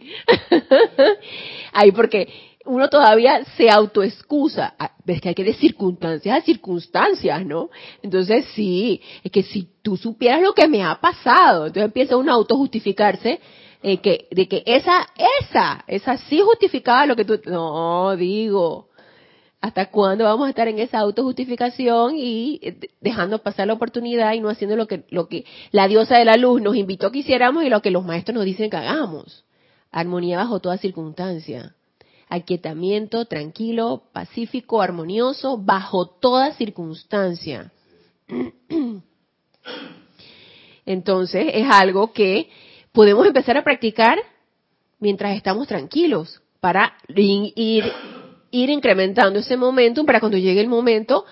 [1.73, 2.27] Ay, porque
[2.65, 4.75] uno todavía se autoexcusa.
[4.77, 7.69] Ah, Ves que hay que de circunstancias a circunstancias, ¿no?
[8.03, 12.31] Entonces sí, es que si tú supieras lo que me ha pasado, entonces empieza uno
[12.31, 13.39] a autojustificarse
[13.83, 15.07] eh, que, de que esa,
[15.39, 18.89] esa, esa sí justificaba lo que tú, no, digo,
[19.61, 24.41] ¿hasta cuándo vamos a estar en esa autojustificación y eh, dejando pasar la oportunidad y
[24.41, 27.63] no haciendo lo que, lo que la diosa de la luz nos invitó que hiciéramos
[27.63, 29.45] y lo que los maestros nos dicen que hagamos?
[29.91, 31.75] Armonía bajo toda circunstancia.
[32.27, 37.71] Aquietamiento tranquilo, pacífico, armonioso, bajo toda circunstancia.
[40.85, 42.49] Entonces es algo que
[42.91, 44.17] podemos empezar a practicar
[44.99, 47.91] mientras estamos tranquilos para ir,
[48.51, 51.25] ir incrementando ese momentum para cuando llegue el momento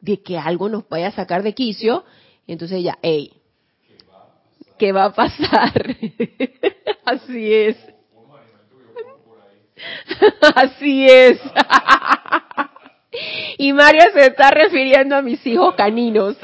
[0.00, 2.04] de que algo nos vaya a sacar de quicio,
[2.46, 3.32] entonces ya, hey,
[4.78, 5.96] ¿qué va a pasar?
[7.04, 7.76] Así es.
[10.54, 11.40] Así es.
[13.58, 16.34] Y Mario se está refiriendo a mis hijos caninos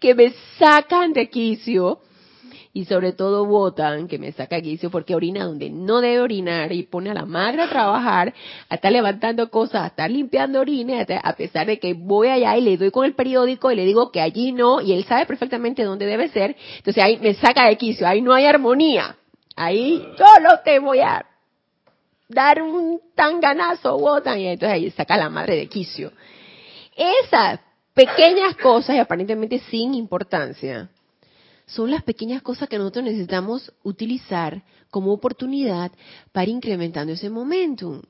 [0.00, 2.00] que me sacan de quicio
[2.72, 6.84] y sobre todo votan que me saca quicio porque orina donde no debe orinar y
[6.84, 8.32] pone a la madre a trabajar,
[8.68, 12.60] a estar levantando cosas, a estar limpiando orines, a pesar de que voy allá y
[12.60, 15.82] le doy con el periódico y le digo que allí no, y él sabe perfectamente
[15.82, 19.16] dónde debe ser, entonces ahí me saca de quicio, ahí no hay armonía,
[19.56, 21.26] ahí solo te voy a
[22.28, 26.12] dar un tanganazo, votan, y entonces ahí saca la madre de quicio.
[26.94, 27.58] Esas
[27.92, 30.88] pequeñas cosas, y aparentemente sin importancia,
[31.70, 35.92] son las pequeñas cosas que nosotros necesitamos utilizar como oportunidad
[36.32, 38.02] para incrementando ese momentum.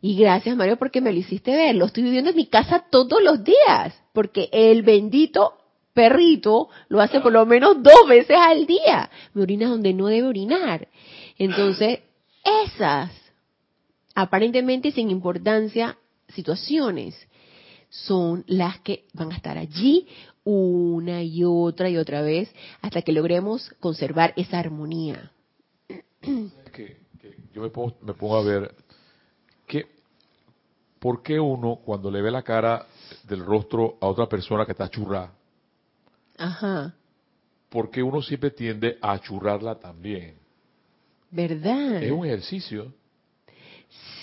[0.00, 1.74] Y gracias Mario porque me lo hiciste ver.
[1.74, 5.54] Lo estoy viviendo en mi casa todos los días, porque el bendito
[5.92, 9.10] perrito lo hace por lo menos dos veces al día.
[9.34, 10.88] Me orina donde no debe orinar.
[11.36, 12.00] Entonces,
[12.64, 13.10] esas,
[14.14, 17.16] aparentemente sin importancia, situaciones,
[17.90, 20.06] son las que van a estar allí
[20.44, 25.30] una y otra y otra vez hasta que logremos conservar esa armonía.
[26.72, 28.74] Que, que yo me pongo, me pongo a ver
[29.66, 29.86] que,
[30.98, 32.86] ¿por qué uno cuando le ve la cara
[33.24, 35.32] del rostro a otra persona que está churrada,
[36.36, 36.94] Ajá,
[37.68, 40.40] por qué uno siempre tiende a churrarla también?
[41.30, 42.02] ¿verdad?
[42.02, 42.92] Es un ejercicio,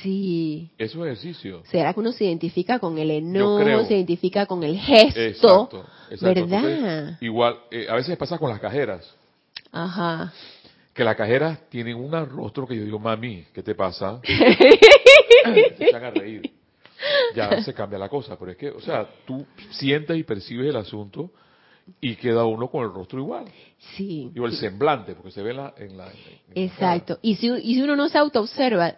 [0.02, 0.70] Sí.
[0.78, 1.64] es un ejercicio.
[1.66, 5.20] ¿Será que uno se identifica con el enojo, se identifica con el gesto?
[5.20, 6.26] Exacto, exacto.
[6.26, 6.70] ¿Verdad?
[6.72, 9.14] Entonces, igual, eh, a veces pasa con las cajeras,
[9.72, 10.32] Ajá.
[10.94, 14.22] que las cajeras tienen un rostro que yo digo, mami, ¿qué te pasa?
[14.24, 16.52] se echan a reír.
[17.36, 20.78] Ya se cambia la cosa, pero es que, o sea, tú sientes y percibes el
[20.78, 21.32] asunto
[22.02, 23.46] y queda uno con el rostro igual.
[23.96, 24.30] Sí.
[24.34, 25.74] Digo, el semblante, porque se ve en la...
[25.78, 27.20] En la en la Exacto.
[27.22, 28.96] Y si, y si uno no se autoobserva,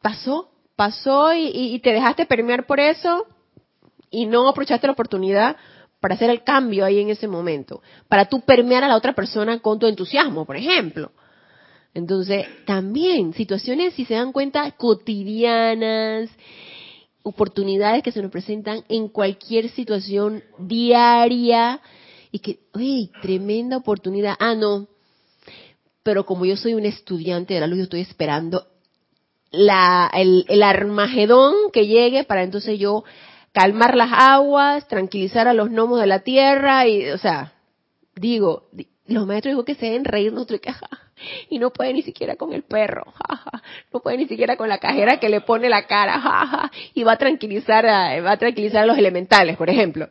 [0.00, 3.26] pasó, pasó y, te dejaste permear por eso
[4.10, 5.56] y no aprovechaste la oportunidad
[6.00, 9.60] para hacer el cambio ahí en ese momento, para tú permear a la otra persona
[9.60, 11.12] con tu entusiasmo, por ejemplo.
[11.94, 16.30] Entonces, también situaciones, si se dan cuenta, cotidianas,
[17.22, 21.80] oportunidades que se nos presentan en cualquier situación diaria
[22.32, 24.34] y que, uy, tremenda oportunidad.
[24.40, 24.88] Ah, no,
[26.02, 28.66] pero como yo soy un estudiante de la luz, yo estoy esperando
[29.52, 33.04] la, el, el Armagedón que llegue para entonces yo
[33.52, 37.52] calmar las aguas, tranquilizar a los gnomos de la tierra y, o sea,
[38.16, 40.88] digo, di- los maestros digo que se deben reír y que, ja,
[41.50, 44.78] y no puede ni siquiera con el perro, ja, no puede ni siquiera con la
[44.78, 48.86] cajera que le pone la cara, y va a tranquilizar a, va a tranquilizar a
[48.86, 50.08] los elementales, por ejemplo.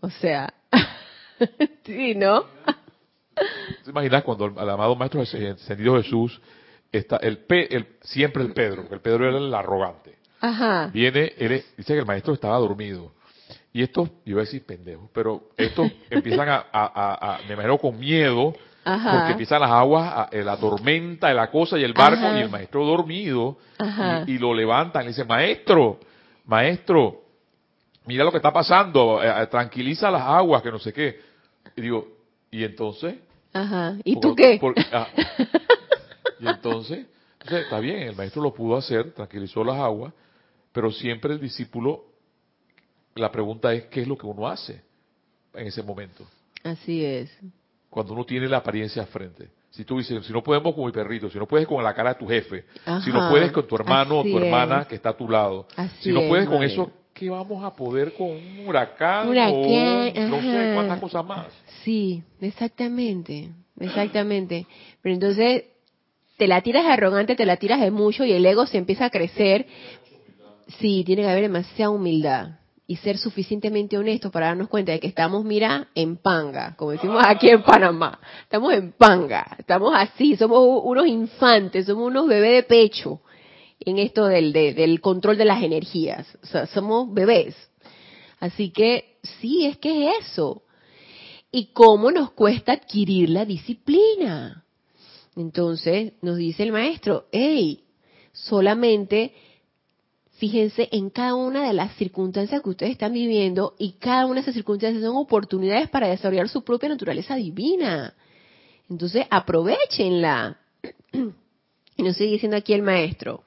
[0.00, 0.54] O sea,
[1.84, 2.44] sí, ¿no?
[3.84, 6.40] ¿Te imaginas cuando el, amado Maestro Ascendido Jesús
[6.98, 10.14] está el, Pe- el siempre el Pedro, porque el Pedro era el arrogante.
[10.40, 10.90] Ajá.
[10.92, 13.12] Viene, él dice que el maestro estaba dormido.
[13.72, 17.78] Y estos, yo iba a decir pendejos, pero estos empiezan a, a, a, me imagino
[17.78, 22.40] con miedo, porque empiezan las aguas, eh, la tormenta, la cosa y el barco, y
[22.42, 23.56] el maestro dormido,
[24.26, 25.98] y, lo levantan, y dice, maestro,
[26.44, 27.22] maestro,
[28.06, 31.18] mira lo que está pasando, eh, eh, tranquiliza las aguas, que no sé qué.
[31.76, 32.06] Y digo,
[32.50, 33.14] ¿y entonces?
[33.54, 34.60] Ajá, ¿y tú qué?
[34.92, 35.08] Ah,
[36.40, 37.06] y entonces,
[37.40, 40.12] entonces, está bien, el maestro lo pudo hacer, tranquilizó las aguas,
[40.72, 42.04] pero siempre el discípulo
[43.14, 44.82] la pregunta es qué es lo que uno hace
[45.54, 46.26] en ese momento.
[46.62, 47.30] Así es.
[47.90, 49.50] Cuando uno tiene la apariencia frente.
[49.70, 52.14] Si tú dices, si no podemos con mi perrito, si no puedes con la cara
[52.14, 52.64] de tu jefe,
[53.04, 55.66] si no puedes con tu hermano o tu hermana que está a tu lado,
[56.00, 60.72] si no puedes con eso, ¿qué vamos a poder con un huracán, o no sé
[60.74, 61.46] cuántas cosas más?
[61.82, 64.66] Sí, exactamente, exactamente.
[65.02, 65.64] Pero entonces
[66.36, 69.06] te la tiras de arrogante, te la tiras de mucho y el ego se empieza
[69.06, 69.66] a crecer.
[70.78, 75.06] Sí, tiene que haber demasiada humildad y ser suficientemente honestos para darnos cuenta de que
[75.06, 78.18] estamos, mira, en panga, como decimos aquí en Panamá.
[78.42, 83.20] Estamos en panga, estamos así, somos unos infantes, somos unos bebés de pecho
[83.80, 86.26] en esto del, del control de las energías.
[86.42, 87.54] O sea, somos bebés.
[88.40, 90.62] Así que sí, es que es eso.
[91.50, 94.63] ¿Y cómo nos cuesta adquirir la disciplina?
[95.36, 97.84] Entonces nos dice el maestro, hey,
[98.32, 99.32] solamente
[100.38, 104.40] fíjense en cada una de las circunstancias que ustedes están viviendo y cada una de
[104.42, 108.14] esas circunstancias son oportunidades para desarrollar su propia naturaleza divina.
[108.88, 110.58] Entonces, aprovechenla.
[111.96, 113.44] Y nos sigue diciendo aquí el maestro.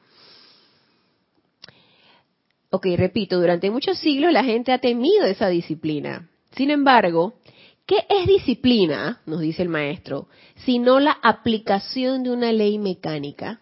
[2.70, 6.30] Ok, repito, durante muchos siglos la gente ha temido esa disciplina.
[6.56, 7.34] Sin embargo,
[7.88, 9.22] ¿qué es disciplina?
[9.26, 10.28] Nos dice el maestro,
[10.66, 13.62] sino la aplicación de una ley mecánica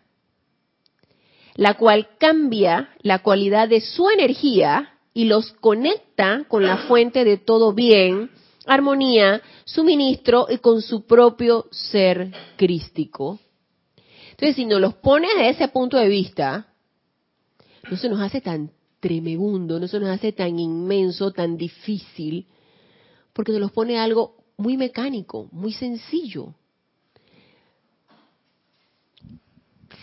[1.55, 7.38] la cual cambia la cualidad de su energía y los conecta con la fuente de
[7.38, 8.30] todo bien,
[8.65, 13.39] armonía, suministro y con su propio ser crístico.
[14.32, 16.67] Entonces, si nos los pone desde ese punto de vista,
[17.89, 22.47] no se nos hace tan tremebundo, no se nos hace tan inmenso, tan difícil,
[23.36, 26.56] porque nos los pone algo muy mecánico, muy sencillo.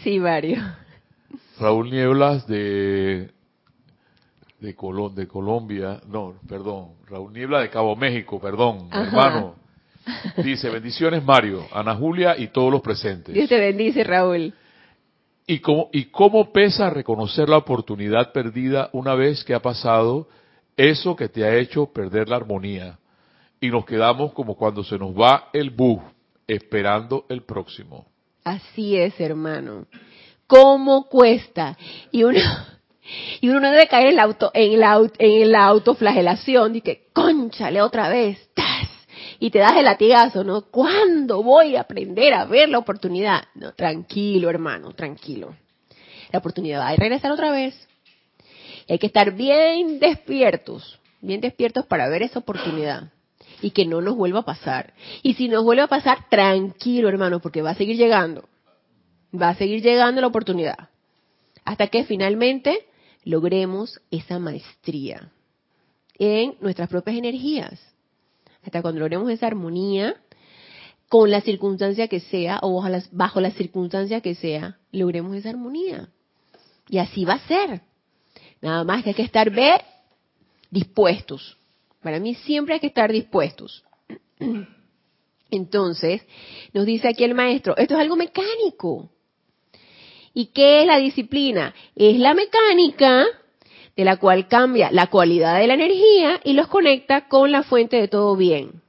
[0.03, 0.59] Sí, Mario.
[1.59, 3.31] Raúl Nieblas de
[4.61, 4.77] de,
[5.15, 9.57] de Colombia, no, perdón, Raúl Niebla de Cabo México, perdón, hermano.
[10.45, 13.35] Dice, bendiciones Mario, Ana Julia y todos los presentes.
[13.35, 14.53] Dios te bendice, Raúl.
[15.47, 20.29] ¿Y cómo, ¿Y cómo pesa reconocer la oportunidad perdida una vez que ha pasado
[20.77, 22.99] eso que te ha hecho perder la armonía?
[23.63, 26.03] Y nos quedamos como cuando se nos va el bus,
[26.47, 28.05] esperando el próximo.
[28.45, 29.87] Así es, hermano
[30.53, 31.79] cómo cuesta.
[32.11, 32.39] Y uno,
[33.41, 37.09] y uno no debe caer en la, auto, en la, en la autoflagelación, y que,
[37.15, 38.51] conchale otra vez,
[39.41, 40.67] y te das el latigazo, ¿no?
[40.71, 43.45] ¿Cuándo voy a aprender a ver la oportunidad?
[43.55, 45.57] No, tranquilo, hermano, tranquilo.
[46.31, 47.89] La oportunidad va a regresar otra vez.
[48.89, 53.11] hay que estar bien despiertos, bien despiertos para ver esa oportunidad
[53.63, 54.93] y que no nos vuelva a pasar.
[55.23, 58.49] Y si nos vuelve a pasar, tranquilo, hermano, porque va a seguir llegando
[59.33, 60.91] va a seguir llegando la oportunidad.
[61.65, 62.87] Hasta que finalmente
[63.25, 65.31] logremos esa maestría
[66.19, 67.81] en nuestras propias energías.
[68.65, 70.17] Hasta cuando logremos esa armonía
[71.09, 75.51] con la circunstancia que sea o bajo la, bajo la circunstancia que sea, logremos esa
[75.51, 76.09] armonía.
[76.89, 77.83] Y así va a ser.
[78.61, 79.51] Nada más que hay que estar
[80.71, 81.59] dispuestos.
[82.03, 83.85] Para mí siempre hay que estar dispuestos.
[85.51, 86.23] Entonces,
[86.73, 89.11] nos dice aquí el maestro, esto es algo mecánico.
[90.35, 91.75] ¿Y qué es la disciplina?
[91.95, 93.25] Es la mecánica
[93.95, 97.97] de la cual cambia la cualidad de la energía y los conecta con la fuente
[97.97, 98.83] de todo bien.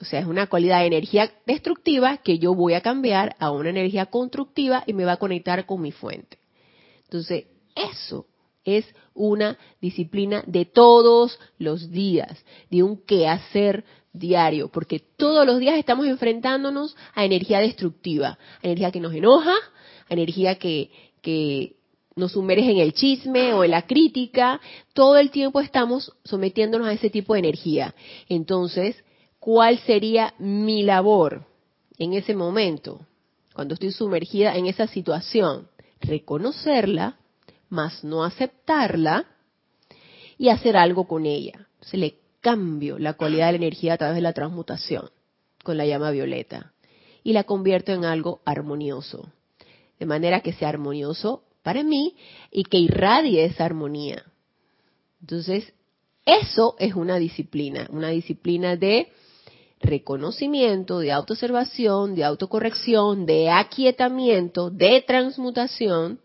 [0.00, 3.70] O sea, es una cualidad de energía destructiva que yo voy a cambiar a una
[3.70, 6.38] energía constructiva y me va a conectar con mi fuente.
[7.04, 8.26] Entonces, eso
[8.76, 15.78] es una disciplina de todos los días, de un quehacer diario, porque todos los días
[15.78, 19.54] estamos enfrentándonos a energía destructiva, a energía que nos enoja,
[20.08, 20.90] energía que,
[21.22, 21.76] que
[22.14, 24.60] nos sumerge en el chisme o en la crítica,
[24.92, 27.94] todo el tiempo estamos sometiéndonos a ese tipo de energía.
[28.28, 29.02] Entonces,
[29.38, 31.46] ¿cuál sería mi labor
[31.96, 33.00] en ese momento,
[33.54, 35.68] cuando estoy sumergida en esa situación?
[36.00, 37.18] Reconocerla,
[37.68, 39.26] más no aceptarla
[40.36, 41.68] y hacer algo con ella.
[41.80, 45.10] Se le cambio la cualidad de la energía a través de la transmutación
[45.64, 46.72] con la llama violeta
[47.22, 49.32] y la convierto en algo armonioso
[49.98, 52.14] de manera que sea armonioso para mí
[52.50, 54.24] y que irradie esa armonía.
[55.20, 55.72] Entonces,
[56.24, 59.08] eso es una disciplina, una disciplina de
[59.80, 66.20] reconocimiento, de autoobservación, de autocorrección, de aquietamiento, de transmutación.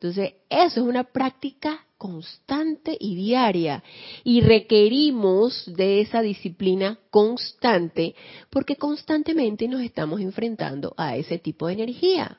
[0.00, 3.84] Entonces, eso es una práctica constante y diaria.
[4.24, 8.14] Y requerimos de esa disciplina constante
[8.48, 12.38] porque constantemente nos estamos enfrentando a ese tipo de energía.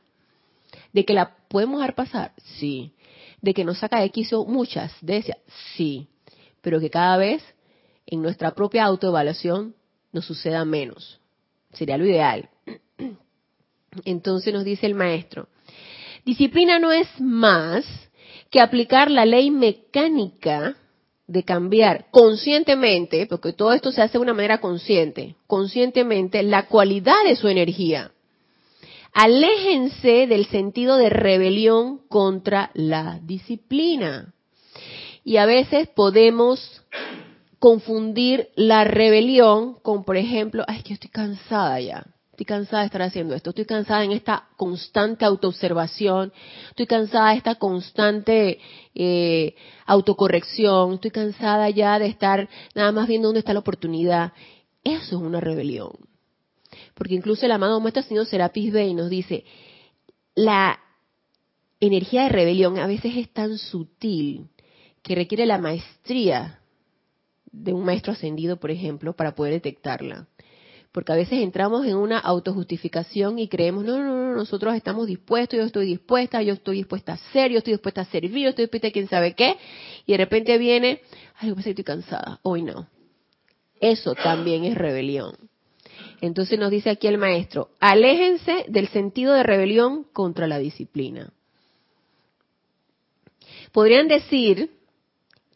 [0.92, 2.34] ¿De que la podemos dejar pasar?
[2.58, 2.94] Sí.
[3.42, 5.38] ¿De que nos saca de quiso muchas de esas?
[5.76, 6.08] Sí.
[6.62, 7.44] Pero que cada vez
[8.08, 9.76] en nuestra propia autoevaluación
[10.12, 11.20] nos suceda menos.
[11.74, 12.50] Sería lo ideal.
[14.06, 15.48] Entonces nos dice el maestro,
[16.26, 17.86] disciplina no es más
[18.50, 20.76] que aplicar la ley mecánica
[21.28, 27.24] de cambiar conscientemente, porque todo esto se hace de una manera consciente, conscientemente la cualidad
[27.26, 28.12] de su energía.
[29.14, 34.34] Aléjense del sentido de rebelión contra la disciplina.
[35.24, 36.84] Y a veces podemos
[37.60, 43.02] confundir la rebelión con, por ejemplo, ay, que estoy cansada ya, estoy cansada de estar
[43.02, 46.32] haciendo esto, estoy cansada en esta constante autoobservación,
[46.70, 48.60] estoy cansada de esta constante
[48.96, 49.56] eh,
[49.86, 54.34] autocorrección, estoy cansada ya de estar nada más viendo dónde está la oportunidad.
[54.84, 55.92] Eso es una rebelión.
[56.96, 59.44] Porque incluso el amado Maestro Señor Serapis Bey nos dice,
[60.34, 60.80] la
[61.80, 64.48] energía de rebelión a veces es tan sutil
[65.02, 66.60] que requiere la maestría
[67.52, 70.28] de un maestro ascendido, por ejemplo, para poder detectarla.
[70.92, 75.58] Porque a veces entramos en una autojustificación y creemos, no, no, no, nosotros estamos dispuestos,
[75.58, 78.66] yo estoy dispuesta, yo estoy dispuesta a ser, yo estoy dispuesta a servir, yo estoy
[78.66, 79.56] dispuesta a quién sabe qué,
[80.06, 81.02] y de repente viene,
[81.38, 82.88] ay, yo estoy cansada, hoy no.
[83.80, 85.36] Eso también es rebelión.
[86.20, 91.32] Entonces nos dice aquí el maestro, aléjense del sentido de rebelión contra la disciplina.
[93.72, 94.70] Podrían decir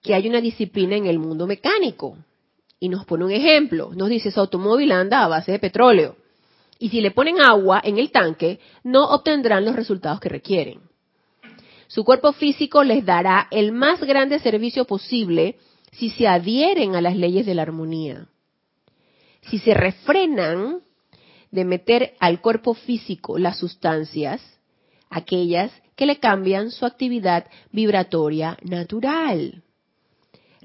[0.02, 2.18] que hay una disciplina en el mundo mecánico.
[2.80, 3.92] Y nos pone un ejemplo.
[3.96, 6.18] Nos dice, su automóvil anda a base de petróleo.
[6.78, 10.82] Y si le ponen agua en el tanque, no obtendrán los resultados que requieren.
[11.88, 15.58] Su cuerpo físico les dará el más grande servicio posible
[15.92, 18.28] si se adhieren a las leyes de la armonía.
[19.42, 20.82] Si se refrenan
[21.52, 24.42] de meter al cuerpo físico las sustancias,
[25.10, 29.64] aquellas que le cambian su actividad vibratoria natural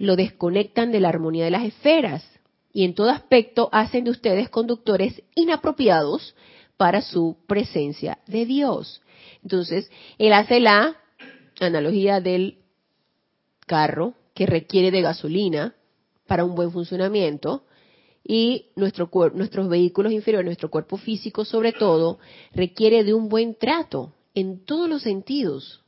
[0.00, 2.24] lo desconectan de la armonía de las esferas
[2.72, 6.34] y en todo aspecto hacen de ustedes conductores inapropiados
[6.78, 9.02] para su presencia de Dios.
[9.42, 10.96] Entonces, él hace la
[11.60, 12.60] analogía del
[13.66, 15.74] carro que requiere de gasolina
[16.26, 17.64] para un buen funcionamiento
[18.24, 22.18] y nuestro, nuestros vehículos inferiores, nuestro cuerpo físico sobre todo,
[22.54, 25.82] requiere de un buen trato en todos los sentidos,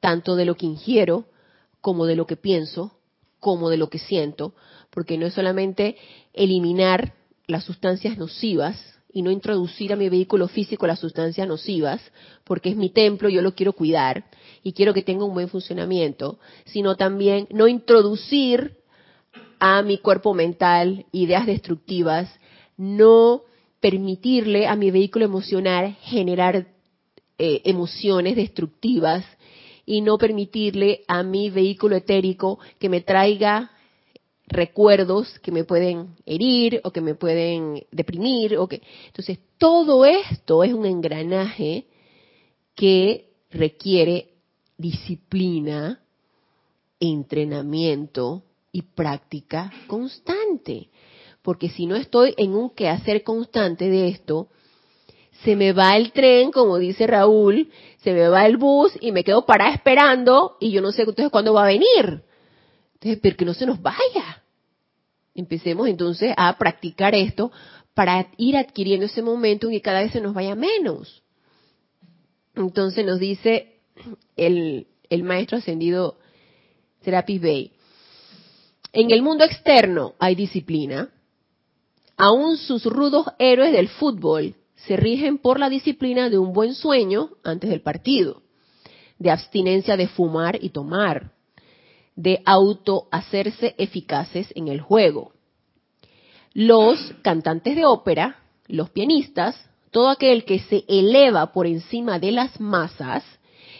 [0.00, 1.24] tanto de lo que ingiero
[1.80, 2.93] como de lo que pienso,
[3.44, 4.54] como de lo que siento,
[4.88, 5.98] porque no es solamente
[6.32, 7.12] eliminar
[7.46, 8.74] las sustancias nocivas
[9.12, 12.00] y no introducir a mi vehículo físico las sustancias nocivas,
[12.44, 14.24] porque es mi templo, yo lo quiero cuidar
[14.62, 18.78] y quiero que tenga un buen funcionamiento, sino también no introducir
[19.58, 22.30] a mi cuerpo mental ideas destructivas,
[22.78, 23.42] no
[23.78, 26.66] permitirle a mi vehículo emocional generar
[27.36, 29.22] eh, emociones destructivas
[29.86, 33.70] y no permitirle a mi vehículo etérico que me traiga
[34.46, 40.62] recuerdos que me pueden herir o que me pueden deprimir o que entonces todo esto
[40.64, 41.86] es un engranaje
[42.74, 44.30] que requiere
[44.76, 46.00] disciplina,
[47.00, 50.88] entrenamiento y práctica constante.
[51.42, 54.48] Porque si no estoy en un quehacer constante de esto,
[55.44, 57.70] se me va el tren, como dice Raúl,
[58.04, 61.30] se me va el bus y me quedo parada esperando y yo no sé entonces
[61.30, 62.22] cuándo va a venir.
[62.94, 64.42] Entonces, pero que no se nos vaya.
[65.34, 67.50] Empecemos entonces a practicar esto
[67.94, 71.22] para ir adquiriendo ese momento en que cada vez se nos vaya menos.
[72.54, 73.78] Entonces nos dice
[74.36, 76.18] el, el maestro ascendido
[77.02, 77.72] Serapis Bey,
[78.92, 81.08] en el mundo externo hay disciplina,
[82.18, 87.30] aún sus rudos héroes del fútbol se rigen por la disciplina de un buen sueño
[87.42, 88.42] antes del partido,
[89.18, 91.32] de abstinencia de fumar y tomar,
[92.16, 95.32] de auto hacerse eficaces en el juego.
[96.52, 99.56] Los cantantes de ópera, los pianistas,
[99.90, 103.24] todo aquel que se eleva por encima de las masas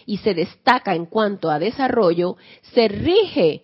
[0.05, 2.37] y se destaca en cuanto a desarrollo,
[2.73, 3.63] se rige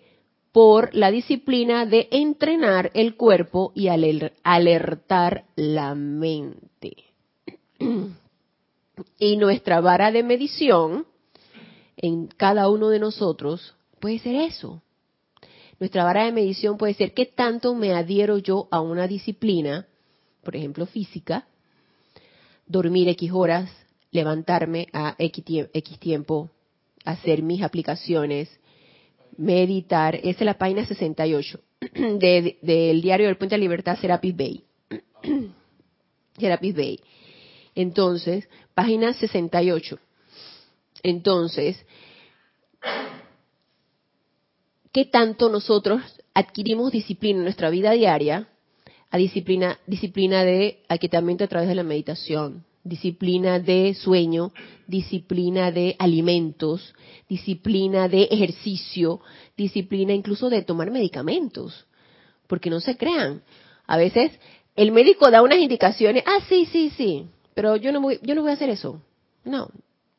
[0.52, 7.11] por la disciplina de entrenar el cuerpo y alertar la mente
[9.18, 11.06] y nuestra vara de medición
[11.96, 14.82] en cada uno de nosotros puede ser eso.
[15.78, 19.86] Nuestra vara de medición puede ser qué tanto me adhiero yo a una disciplina,
[20.42, 21.46] por ejemplo física,
[22.66, 23.70] dormir X horas,
[24.10, 26.50] levantarme a X tiempo,
[27.04, 28.48] hacer mis aplicaciones,
[29.36, 30.16] meditar.
[30.16, 34.64] Esa es la página 68 del diario del Puente de Libertad, Serapis Bay.
[36.38, 37.00] Serapis Bay.
[37.74, 39.98] Entonces, página 68.
[41.02, 41.84] Entonces,
[44.92, 46.02] ¿qué tanto nosotros
[46.34, 48.48] adquirimos disciplina en nuestra vida diaria?
[49.10, 54.52] A disciplina, disciplina de aquietamiento a través de la meditación, disciplina de sueño,
[54.86, 56.94] disciplina de alimentos,
[57.28, 59.20] disciplina de ejercicio,
[59.56, 61.86] disciplina incluso de tomar medicamentos.
[62.46, 63.42] Porque no se crean.
[63.86, 64.32] A veces
[64.76, 68.42] el médico da unas indicaciones, ah, sí, sí, sí, pero yo no voy, yo no
[68.42, 69.00] voy a hacer eso.
[69.44, 69.68] No.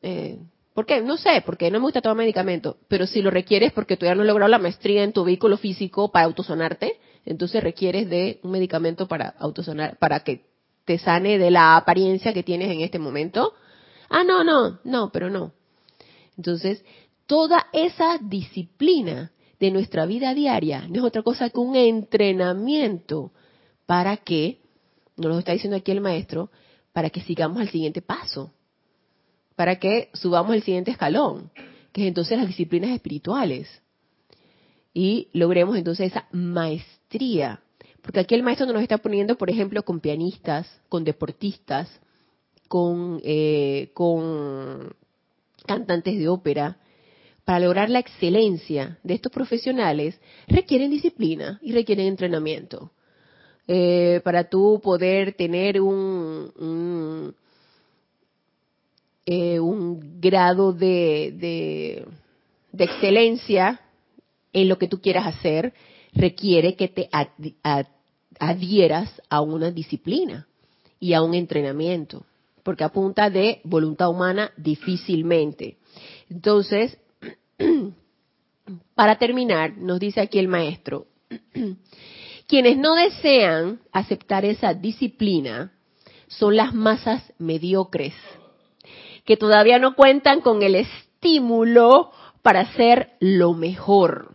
[0.02, 0.38] Eh,
[0.74, 1.00] ¿Por qué?
[1.00, 2.76] No sé, porque no me gusta tomar medicamentos.
[2.88, 6.10] Pero si lo requieres porque ya no has logrado la maestría en tu vehículo físico
[6.10, 10.44] para autosonarte, entonces requieres de un medicamento para autosonar, para que
[10.84, 13.54] te sane de la apariencia que tienes en este momento.
[14.10, 15.52] Ah, no, no, no, pero no.
[16.36, 16.84] Entonces,
[17.26, 23.32] toda esa disciplina de nuestra vida diaria no es otra cosa que un entrenamiento
[23.86, 24.58] para que,
[25.16, 26.50] nos lo está diciendo aquí el maestro,
[26.94, 28.50] para que sigamos al siguiente paso,
[29.54, 31.50] para que subamos el siguiente escalón,
[31.92, 33.68] que es entonces las disciplinas espirituales.
[34.94, 37.60] Y logremos entonces esa maestría
[38.04, 41.88] porque aquí el maestro nos está poniendo, por ejemplo, con pianistas, con deportistas,
[42.68, 44.94] con, eh, con
[45.66, 46.76] cantantes de ópera.
[47.46, 52.92] Para lograr la excelencia de estos profesionales requieren disciplina y requieren entrenamiento.
[53.66, 57.34] Eh, para tú poder tener un, un,
[59.24, 59.58] eh,
[60.20, 61.32] grado de,
[62.72, 63.80] de, excelencia
[64.52, 65.72] en lo que tú quieras hacer,
[66.12, 67.08] requiere que te
[68.38, 70.46] adhieras a una disciplina
[71.00, 72.26] y a un entrenamiento,
[72.62, 75.78] porque a punta de voluntad humana difícilmente.
[76.28, 76.98] Entonces,
[78.94, 81.06] para terminar, nos dice aquí el maestro,
[82.46, 85.72] quienes no desean aceptar esa disciplina
[86.28, 88.14] son las masas mediocres,
[89.24, 92.10] que todavía no cuentan con el estímulo
[92.42, 94.34] para hacer lo mejor,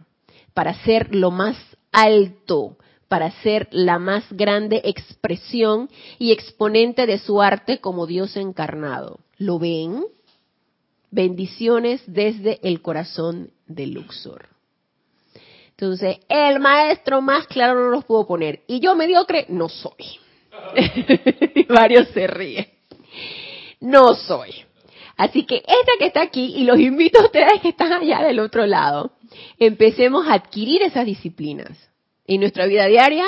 [0.53, 1.57] para ser lo más
[1.91, 9.19] alto, para ser la más grande expresión y exponente de su arte como Dios encarnado.
[9.37, 10.03] ¿Lo ven?
[11.11, 14.47] Bendiciones desde el corazón de Luxor.
[15.81, 18.63] Entonces, el maestro más claro no los pudo poner.
[18.67, 20.19] Y yo mediocre no soy.
[21.69, 22.67] varios se ríen.
[23.79, 24.51] No soy.
[25.15, 28.41] Así que esta que está aquí, y los invito a ustedes que están allá del
[28.41, 29.13] otro lado,
[29.57, 31.77] empecemos a adquirir esas disciplinas
[32.27, 33.25] en nuestra vida diaria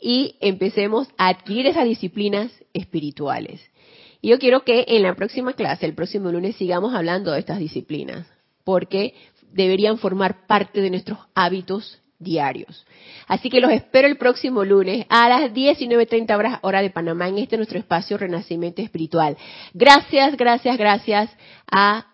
[0.00, 3.60] y empecemos a adquirir esas disciplinas espirituales.
[4.20, 7.60] Y yo quiero que en la próxima clase, el próximo lunes, sigamos hablando de estas
[7.60, 8.26] disciplinas,
[8.64, 9.14] porque
[9.52, 12.86] deberían formar parte de nuestros hábitos diarios.
[13.26, 17.38] Así que los espero el próximo lunes a las 19.30 horas hora de Panamá en
[17.38, 19.36] este nuestro espacio Renacimiento Espiritual.
[19.74, 21.30] Gracias, gracias, gracias
[21.70, 22.06] a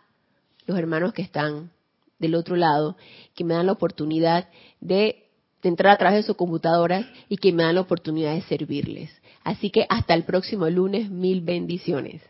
[0.67, 1.71] los hermanos que están
[2.19, 2.97] del otro lado,
[3.35, 4.49] que me dan la oportunidad
[4.81, 5.29] de
[5.63, 9.11] de entrar a través de sus computadoras y que me dan la oportunidad de servirles.
[9.45, 12.23] Así que hasta el próximo lunes, mil bendiciones.